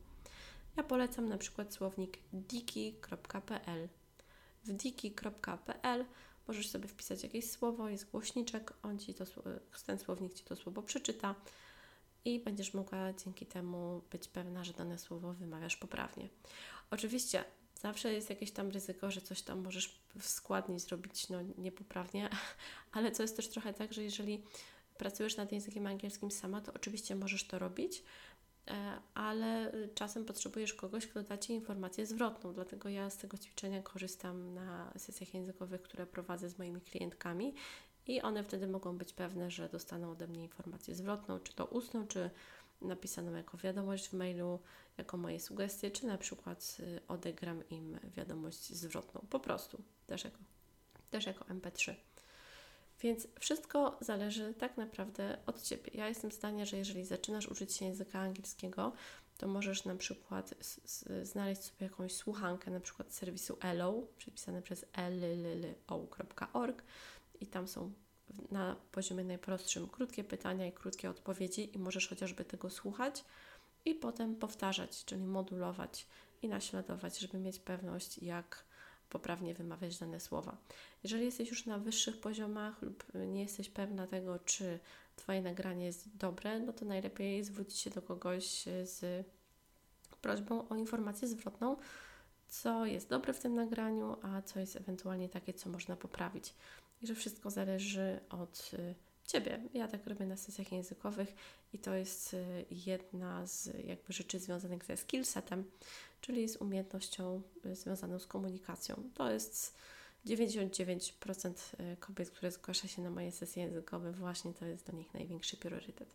Ja 0.76 0.83
polecam 0.83 1.28
na 1.28 1.38
przykład 1.38 1.74
słownik 1.74 2.18
diki.pl 2.33 3.88
w 4.64 4.72
diki.pl 4.72 6.04
możesz 6.48 6.68
sobie 6.68 6.88
wpisać 6.88 7.22
jakieś 7.22 7.50
słowo, 7.50 7.88
jest 7.88 8.11
głośniczek, 8.11 8.72
on 8.83 8.98
ci 8.98 9.14
to, 9.14 9.24
ten 9.87 9.98
słownik 9.98 10.35
Ci 10.35 10.44
to 10.44 10.57
słowo 10.57 10.83
przeczyta 10.83 11.35
i 12.28 12.40
będziesz 12.40 12.74
mogła 12.74 13.12
dzięki 13.12 13.46
temu 13.46 14.02
być 14.10 14.28
pewna, 14.28 14.64
że 14.64 14.72
dane 14.72 14.98
słowo 14.98 15.32
wymawiasz 15.32 15.76
poprawnie. 15.76 16.28
Oczywiście 16.90 17.44
zawsze 17.80 18.12
jest 18.12 18.30
jakieś 18.30 18.50
tam 18.50 18.70
ryzyko, 18.70 19.10
że 19.10 19.20
coś 19.20 19.42
tam 19.42 19.62
możesz 19.62 20.00
w 20.18 20.28
składni 20.28 20.80
zrobić 20.80 21.28
no, 21.28 21.38
niepoprawnie, 21.58 22.28
ale 22.92 23.12
co 23.12 23.22
jest 23.22 23.36
też 23.36 23.48
trochę 23.48 23.74
tak, 23.74 23.92
że 23.92 24.02
jeżeli 24.02 24.42
pracujesz 24.98 25.36
nad 25.36 25.52
językiem 25.52 25.86
angielskim 25.86 26.30
sama, 26.30 26.60
to 26.60 26.72
oczywiście 26.72 27.16
możesz 27.16 27.46
to 27.46 27.58
robić, 27.58 28.02
E, 28.70 29.00
ale 29.14 29.72
czasem 29.94 30.24
potrzebujesz 30.24 30.74
kogoś, 30.74 31.06
kto 31.06 31.22
da 31.22 31.38
Ci 31.38 31.52
informację 31.52 32.06
zwrotną. 32.06 32.52
Dlatego 32.52 32.88
ja 32.88 33.10
z 33.10 33.16
tego 33.16 33.38
ćwiczenia 33.38 33.82
korzystam 33.82 34.54
na 34.54 34.92
sesjach 34.96 35.34
językowych, 35.34 35.82
które 35.82 36.06
prowadzę 36.06 36.48
z 36.48 36.58
moimi 36.58 36.80
klientkami 36.80 37.54
i 38.09 38.23
one 38.23 38.44
wtedy 38.44 38.66
mogą 38.66 38.99
być 38.99 39.12
pewne, 39.12 39.51
że 39.51 39.68
dostaną 39.68 40.11
ode 40.11 40.27
mnie 40.27 40.42
informację 40.42 40.94
zwrotną, 40.94 41.40
czy 41.40 41.53
to 41.53 41.66
ustną, 41.66 42.07
czy 42.07 42.31
napisaną 42.81 43.33
jako 43.33 43.57
wiadomość 43.57 44.09
w 44.09 44.12
mailu, 44.12 44.61
jako 44.99 45.16
moje 45.16 45.40
sugestie, 45.40 45.90
czy 45.90 46.07
na 46.07 46.18
przykład 46.18 46.77
y, 46.81 47.01
odegram 47.09 47.68
im 47.71 47.99
wiadomość 48.16 48.73
zwrotną. 48.73 49.27
Po 49.31 49.40
prostu, 49.40 49.83
też 50.07 50.25
jako, 50.25 50.38
też 51.11 51.27
jako 51.27 51.44
MP3. 51.44 51.94
Więc 53.01 53.29
wszystko 53.40 53.99
zależy 54.01 54.55
tak 54.55 54.77
naprawdę 54.77 55.38
od 55.47 55.62
Ciebie. 55.62 55.90
Ja 55.94 56.09
jestem 56.09 56.33
zdania, 56.33 56.64
że 56.64 56.77
jeżeli 56.77 57.05
zaczynasz 57.05 57.49
uczyć 57.49 57.73
się 57.73 57.85
języka 57.85 58.21
angielskiego, 58.21 58.92
to 59.38 59.49
możesz 59.49 59.85
na 59.85 59.97
przykład 59.97 60.55
znaleźć 61.23 61.62
sobie 61.62 61.87
jakąś 61.87 62.12
słuchankę, 62.12 62.71
na 62.71 62.81
przykład 62.81 63.12
z 63.12 63.14
serwisu 63.14 63.59
ELO, 63.61 64.03
przepisane 64.18 64.62
przez 64.62 64.87
elllo.org 64.92 66.83
i 67.40 67.46
tam 67.46 67.68
są 67.68 67.92
na 68.51 68.77
poziomie 68.92 69.24
najprostszym 69.24 69.88
krótkie 69.88 70.24
pytania 70.24 70.66
i 70.66 70.72
krótkie 70.72 71.11
odpowiedzi 71.11 71.77
i 71.77 71.79
możesz 71.79 72.09
chociażby 72.09 72.44
tego 72.44 72.70
słuchać 72.70 73.24
i 73.85 73.94
potem 73.94 74.37
powtarzać, 74.37 75.05
czyli 75.05 75.24
modulować 75.24 76.07
i 76.42 76.48
naśladować, 76.48 77.18
żeby 77.18 77.38
mieć 77.38 77.59
pewność, 77.59 78.18
jak 78.18 78.64
poprawnie 79.11 79.55
wymawiać 79.55 79.98
dane 79.98 80.20
słowa. 80.20 80.57
Jeżeli 81.03 81.24
jesteś 81.24 81.51
już 81.51 81.66
na 81.66 81.79
wyższych 81.79 82.20
poziomach 82.20 82.83
lub 82.83 83.05
nie 83.14 83.42
jesteś 83.42 83.70
pewna 83.70 84.07
tego, 84.07 84.38
czy 84.38 84.79
Twoje 85.18 85.42
nagranie 85.42 85.87
jest 85.87 86.16
dobre, 86.16 86.61
no 86.61 86.72
to 86.72 86.85
najlepiej 86.85 87.44
zwrócić 87.44 87.79
się 87.79 87.90
do 87.90 88.03
kogoś 88.03 88.64
z 88.83 89.27
prośbą 90.20 90.68
o 90.68 90.77
informację 90.77 91.29
zwrotną, 91.29 91.77
co 92.48 92.87
jest 92.87 93.08
dobre 93.08 93.32
w 93.32 93.40
tym 93.40 93.54
nagraniu, 93.54 94.16
a 94.22 94.42
co 94.42 94.61
jest 94.61 94.76
ewentualnie 94.76 95.28
takie, 95.28 95.54
co 95.54 95.70
można 95.70 95.96
poprawić. 95.96 96.54
I 97.02 97.06
że 97.06 97.14
wszystko 97.14 97.50
zależy 97.50 98.20
od 98.30 98.70
y, 98.74 98.94
Ciebie. 99.28 99.61
Ja 99.74 99.88
tak 99.88 100.06
robię 100.06 100.26
na 100.26 100.37
sesjach 100.37 100.72
językowych 100.72 101.34
i 101.72 101.78
to 101.78 101.94
jest 101.94 102.34
y, 102.34 102.64
jedna 102.70 103.46
z 103.46 103.66
jakby 103.87 104.12
rzeczy 104.12 104.38
związanych 104.38 104.84
ze 104.84 104.96
skillsetem, 104.96 105.64
czyli 106.20 106.48
z 106.48 106.56
umiejętnością 106.56 107.42
y, 107.66 107.76
związaną 107.76 108.18
z 108.18 108.26
komunikacją. 108.26 109.02
To 109.14 109.30
jest 109.30 109.76
99% 110.26 111.52
y, 111.92 111.96
kobiet, 111.96 112.30
które 112.30 112.50
zgłasza 112.50 112.88
się 112.88 113.02
na 113.02 113.11
moje 113.11 113.32
sesje 113.32 113.62
językowe, 113.62 114.12
właśnie 114.12 114.54
to 114.54 114.66
jest 114.66 114.87
dla 114.87 114.98
nich 114.98 115.14
największy 115.14 115.56
priorytet. 115.56 116.08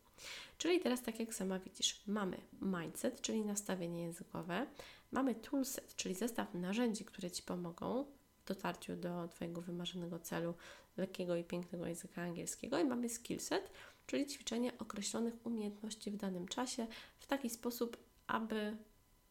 Czyli 0.57 0.79
teraz, 0.79 1.01
tak 1.01 1.19
jak 1.19 1.33
sama 1.33 1.59
widzisz, 1.59 2.01
mamy 2.07 2.37
mindset, 2.61 3.21
czyli 3.21 3.41
nastawienie 3.45 4.01
językowe, 4.01 4.67
mamy 5.13 5.35
toolset, 5.35 5.95
czyli 5.95 6.15
zestaw 6.15 6.53
narzędzi, 6.53 7.05
które 7.05 7.31
Ci 7.31 7.43
pomogą 7.43 8.05
w 8.37 8.47
dotarciu 8.47 8.95
do 8.95 9.27
Twojego 9.27 9.61
wymarzonego 9.61 10.19
celu 10.19 10.53
lekkiego 10.97 11.35
i 11.35 11.43
pięknego 11.43 11.87
języka 11.87 12.21
angielskiego 12.21 12.79
i 12.79 12.85
mamy 12.85 13.09
skillset, 13.09 13.71
czyli 14.07 14.25
ćwiczenie 14.25 14.77
określonych 14.79 15.45
umiejętności 15.45 16.11
w 16.11 16.17
danym 16.17 16.47
czasie 16.47 16.87
w 17.19 17.27
taki 17.27 17.49
sposób, 17.49 17.97
aby 18.27 18.77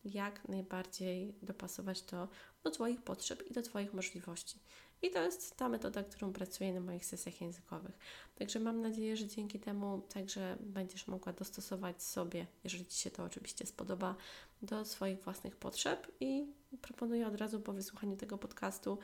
jak 0.04 0.48
najbardziej 0.48 1.34
dopasować 1.42 2.02
to 2.02 2.28
do 2.64 2.70
Twoich 2.70 3.02
potrzeb 3.02 3.50
i 3.50 3.54
do 3.54 3.62
Twoich 3.62 3.94
możliwości. 3.94 4.58
I 5.02 5.10
to 5.10 5.22
jest 5.22 5.56
ta 5.56 5.68
metoda, 5.68 6.02
którą 6.02 6.32
pracuję 6.32 6.72
na 6.72 6.80
moich 6.80 7.06
sesjach 7.06 7.40
językowych. 7.40 7.98
Także 8.34 8.60
mam 8.60 8.80
nadzieję, 8.80 9.16
że 9.16 9.26
dzięki 9.26 9.60
temu 9.60 10.02
także 10.14 10.56
będziesz 10.60 11.06
mogła 11.06 11.32
dostosować 11.32 12.02
sobie, 12.02 12.46
jeżeli 12.64 12.86
Ci 12.86 13.00
się 13.00 13.10
to 13.10 13.24
oczywiście 13.24 13.66
spodoba, 13.66 14.14
do 14.62 14.84
swoich 14.84 15.20
własnych 15.20 15.56
potrzeb. 15.56 16.12
I 16.20 16.46
proponuję 16.82 17.26
od 17.26 17.36
razu 17.36 17.60
po 17.60 17.72
wysłuchaniu 17.72 18.16
tego 18.16 18.38
podcastu, 18.38 18.98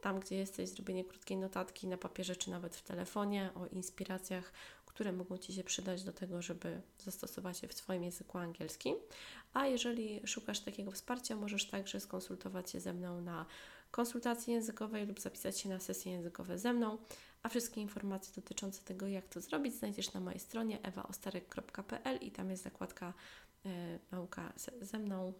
tam 0.00 0.20
gdzie 0.20 0.36
jesteś, 0.36 0.68
zrobienie 0.68 1.04
krótkiej 1.04 1.36
notatki 1.36 1.86
na 1.86 1.96
papierze 1.96 2.36
czy 2.36 2.50
nawet 2.50 2.76
w 2.76 2.82
telefonie 2.82 3.50
o 3.54 3.66
inspiracjach, 3.66 4.52
które 4.86 5.12
mogą 5.12 5.38
Ci 5.38 5.52
się 5.52 5.64
przydać 5.64 6.02
do 6.02 6.12
tego, 6.12 6.42
żeby 6.42 6.80
zastosować 6.98 7.62
je 7.62 7.68
w 7.68 7.74
Twoim 7.74 8.04
języku 8.04 8.38
angielskim. 8.38 8.96
A 9.52 9.66
jeżeli 9.66 10.20
szukasz 10.26 10.60
takiego 10.60 10.90
wsparcia, 10.90 11.36
możesz 11.36 11.66
także 11.66 12.00
skonsultować 12.00 12.70
się 12.70 12.80
ze 12.80 12.92
mną 12.92 13.20
na 13.20 13.46
konsultacji 13.94 14.52
językowej 14.52 15.06
lub 15.06 15.20
zapisać 15.20 15.60
się 15.60 15.68
na 15.68 15.80
sesje 15.80 16.12
językowe 16.12 16.58
ze 16.58 16.72
mną. 16.72 16.98
A 17.42 17.48
wszystkie 17.48 17.80
informacje 17.80 18.32
dotyczące 18.36 18.82
tego, 18.82 19.06
jak 19.06 19.28
to 19.28 19.40
zrobić, 19.40 19.74
znajdziesz 19.74 20.12
na 20.12 20.20
mojej 20.20 20.40
stronie 20.40 20.82
ewaostarek.pl 20.82 22.16
i 22.16 22.30
tam 22.30 22.50
jest 22.50 22.62
zakładka 22.62 23.12
e, 23.66 23.98
nauka 24.12 24.52
ze 24.80 24.98
mną 24.98 25.32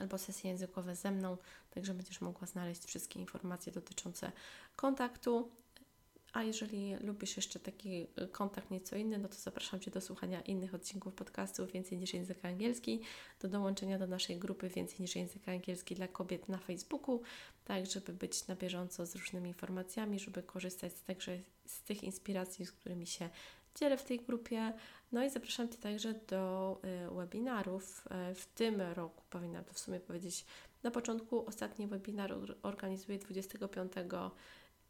albo 0.00 0.18
sesje 0.18 0.50
językowe 0.50 0.96
ze 0.96 1.10
mną, 1.10 1.36
także 1.70 1.94
będziesz 1.94 2.20
mogła 2.20 2.46
znaleźć 2.46 2.84
wszystkie 2.84 3.20
informacje 3.20 3.72
dotyczące 3.72 4.32
kontaktu. 4.76 5.50
A 6.32 6.42
jeżeli 6.42 6.96
lubisz 6.96 7.36
jeszcze 7.36 7.60
taki 7.60 8.06
y, 8.22 8.28
kontakt 8.28 8.70
nieco 8.70 8.96
inny, 8.96 9.18
no 9.18 9.28
to 9.28 9.34
zapraszam 9.34 9.80
Cię 9.80 9.90
do 9.90 10.00
słuchania 10.00 10.40
innych 10.40 10.74
odcinków 10.74 11.14
podcastu 11.14 11.66
Więcej 11.66 11.98
niż 11.98 12.14
język 12.14 12.44
angielski, 12.44 13.00
do 13.40 13.48
dołączenia 13.48 13.98
do 13.98 14.06
naszej 14.06 14.38
grupy 14.38 14.68
Więcej 14.68 15.00
niż 15.00 15.16
język 15.16 15.48
angielski 15.48 15.94
dla 15.94 16.08
kobiet 16.08 16.48
na 16.48 16.58
Facebooku, 16.58 17.22
tak 17.64 17.86
żeby 17.86 18.12
być 18.12 18.46
na 18.46 18.56
bieżąco 18.56 19.06
z 19.06 19.16
różnymi 19.16 19.48
informacjami, 19.48 20.20
żeby 20.20 20.42
korzystać 20.42 20.92
także 21.06 21.38
z 21.66 21.82
tych 21.82 22.04
inspiracji, 22.04 22.66
z 22.66 22.72
którymi 22.72 23.06
się 23.06 23.30
dzielę 23.74 23.96
w 23.96 24.04
tej 24.04 24.20
grupie. 24.20 24.72
No 25.12 25.24
i 25.24 25.30
zapraszam 25.30 25.68
Cię 25.68 25.78
także 25.78 26.14
do 26.14 26.80
y, 27.10 27.14
webinarów. 27.14 28.04
Y, 28.30 28.34
w 28.34 28.46
tym 28.46 28.80
roku, 28.80 29.22
powinnam 29.30 29.64
to 29.64 29.72
w 29.72 29.78
sumie 29.78 30.00
powiedzieć, 30.00 30.44
na 30.82 30.90
początku 30.90 31.46
ostatni 31.46 31.86
webinar 31.86 32.34
organizuję 32.62 33.18
25 33.18 33.92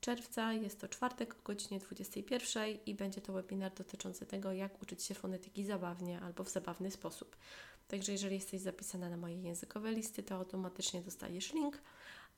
czerwca. 0.02 0.52
Jest 0.52 0.80
to 0.80 0.88
czwartek 0.88 1.34
o 1.34 1.42
godzinie 1.44 1.80
21 1.80 2.78
i 2.86 2.94
będzie 2.94 3.20
to 3.20 3.32
webinar 3.32 3.74
dotyczący 3.74 4.26
tego, 4.26 4.52
jak 4.52 4.82
uczyć 4.82 5.02
się 5.02 5.14
fonetyki 5.14 5.64
zabawnie 5.64 6.20
albo 6.20 6.44
w 6.44 6.48
zabawny 6.48 6.90
sposób. 6.90 7.36
Także 7.88 8.12
jeżeli 8.12 8.34
jesteś 8.34 8.60
zapisana 8.60 9.10
na 9.10 9.16
moje 9.16 9.42
językowe 9.42 9.92
listy, 9.92 10.22
to 10.22 10.34
automatycznie 10.34 11.02
dostajesz 11.02 11.52
link. 11.52 11.78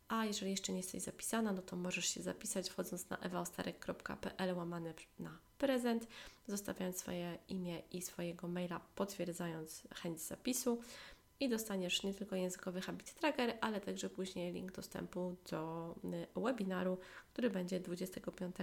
A 0.09 0.25
jeżeli 0.25 0.51
jeszcze 0.51 0.73
nie 0.73 0.79
jesteś 0.79 1.03
zapisana, 1.03 1.53
no 1.53 1.63
to 1.63 1.77
możesz 1.77 2.07
się 2.07 2.23
zapisać 2.23 2.71
wchodząc 2.71 3.11
na 3.11 3.19
ewaostarek.pl 3.19 4.57
łamane 4.57 4.95
na 5.19 5.39
prezent, 5.59 6.07
zostawiając 6.49 6.97
swoje 6.97 7.39
imię 7.49 7.83
i 7.93 8.03
swojego 8.03 8.49
maila, 8.49 8.81
potwierdzając 8.95 9.83
chęć 9.95 10.21
zapisu 10.21 10.81
i 11.41 11.49
dostaniesz 11.49 12.03
nie 12.03 12.15
tylko 12.15 12.37
językowy 12.37 12.81
Habit 12.81 13.15
Tracker, 13.15 13.59
ale 13.61 13.81
także 13.81 14.11
później 14.11 14.53
link 14.53 14.73
dostępu 14.73 15.37
do 15.51 15.95
y, 16.37 16.41
webinaru, 16.41 16.99
który 17.33 17.51
będzie 17.51 17.81
25 17.81 18.57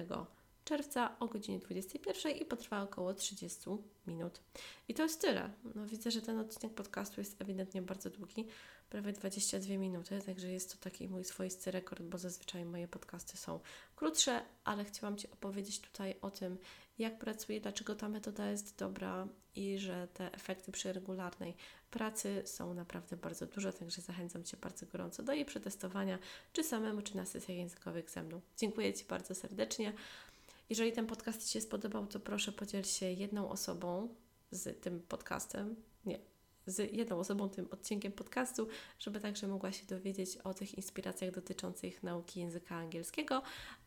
czerwca 0.64 1.20
o 1.20 1.28
godzinie 1.28 1.60
21 1.60 2.38
i 2.38 2.46
potrwa 2.46 2.84
około 2.84 3.14
30 3.14 3.70
minut. 4.08 4.42
I 4.88 4.94
to 4.94 5.04
jest 5.04 5.22
tyle. 5.22 5.50
No, 5.76 5.86
widzę, 5.86 6.12
że 6.12 6.22
ten 6.22 6.40
odcinek 6.40 6.76
podcastu 6.76 7.22
jest 7.22 7.42
ewidentnie 7.42 7.82
bardzo 7.82 8.10
długi, 8.10 8.48
prawie 8.90 9.14
22 9.14 9.78
minuty, 9.78 10.20
także 10.26 10.52
jest 10.52 10.72
to 10.72 10.90
taki 10.90 11.08
mój 11.10 11.24
swoisty 11.24 11.72
rekord, 11.72 12.02
bo 12.04 12.18
zazwyczaj 12.18 12.66
moje 12.66 12.88
podcasty 12.88 13.38
są 13.38 13.60
krótsze, 13.96 14.42
ale 14.64 14.86
chciałam 14.86 15.18
Ci 15.18 15.32
opowiedzieć 15.32 15.80
tutaj 15.80 16.16
o 16.22 16.32
tym, 16.32 16.58
jak 17.02 17.20
pracuję, 17.20 17.62
dlaczego 17.62 17.96
ta 17.96 18.10
metoda 18.10 18.52
jest 18.52 18.78
dobra 18.78 19.28
i 19.56 19.80
że 19.80 20.08
te 20.14 20.34
efekty 20.34 20.72
przy 20.72 20.94
regularnej 20.94 21.56
pracy 21.92 22.44
są 22.46 22.74
naprawdę 22.74 23.18
bardzo 23.18 23.46
duże, 23.46 23.74
także 23.74 24.02
zachęcam 24.02 24.44
Cię 24.44 24.58
bardzo 24.58 24.86
gorąco 24.86 25.24
do 25.24 25.34
jej 25.34 25.46
przetestowania, 25.46 26.20
czy 26.54 26.64
samemu, 26.64 27.02
czy 27.02 27.18
na 27.18 27.26
sesjach 27.26 27.58
językowych 27.58 28.10
ze 28.10 28.24
mną. 28.24 28.42
Dziękuję 28.58 28.94
Ci 28.94 29.06
bardzo 29.06 29.36
serdecznie. 29.36 29.94
Jeżeli 30.70 30.92
ten 30.92 31.08
podcast 31.08 31.46
Ci 31.46 31.54
się 31.54 31.62
spodobał, 31.62 32.08
to 32.08 32.20
proszę 32.20 32.52
podziel 32.52 32.84
się 32.84 33.06
jedną 33.06 33.50
osobą 33.50 34.16
z 34.52 34.82
tym 34.82 35.02
podcastem. 35.02 35.76
Nie, 36.06 36.20
z 36.66 36.94
jedną 36.94 37.20
osobą 37.20 37.50
tym 37.50 37.68
odcinkiem 37.72 38.12
podcastu, 38.12 38.68
żeby 39.00 39.20
także 39.20 39.48
mogła 39.48 39.72
się 39.72 39.86
dowiedzieć 39.86 40.38
o 40.38 40.54
tych 40.54 40.78
inspiracjach 40.78 41.32
dotyczących 41.32 42.04
nauki 42.04 42.40
języka 42.40 42.76
angielskiego. 42.76 43.42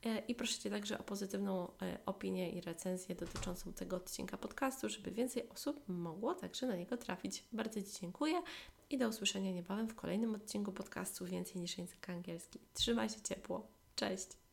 E, 0.04 0.18
I 0.18 0.34
proszę 0.34 0.58
Cię 0.58 0.70
także 0.70 0.98
o 0.98 1.02
pozytywną 1.02 1.68
e, 1.82 1.98
opinię 2.06 2.50
i 2.50 2.60
recenzję 2.60 3.14
dotyczącą 3.14 3.72
tego 3.72 3.96
odcinka 3.96 4.37
podcastu, 4.37 4.88
żeby 4.88 5.10
więcej 5.10 5.48
osób 5.48 5.88
mogło 5.88 6.34
także 6.34 6.66
na 6.66 6.76
niego 6.76 6.96
trafić. 6.96 7.44
Bardzo 7.52 7.82
Ci 7.82 8.00
dziękuję 8.00 8.42
i 8.90 8.98
do 8.98 9.08
usłyszenia 9.08 9.52
niebawem 9.52 9.88
w 9.88 9.94
kolejnym 9.94 10.34
odcinku 10.34 10.72
podcastu 10.72 11.24
Więcej 11.24 11.62
niż 11.62 11.78
język 11.78 12.10
angielski. 12.10 12.60
Trzymaj 12.74 13.08
się 13.08 13.20
ciepło. 13.20 13.66
Cześć! 13.96 14.43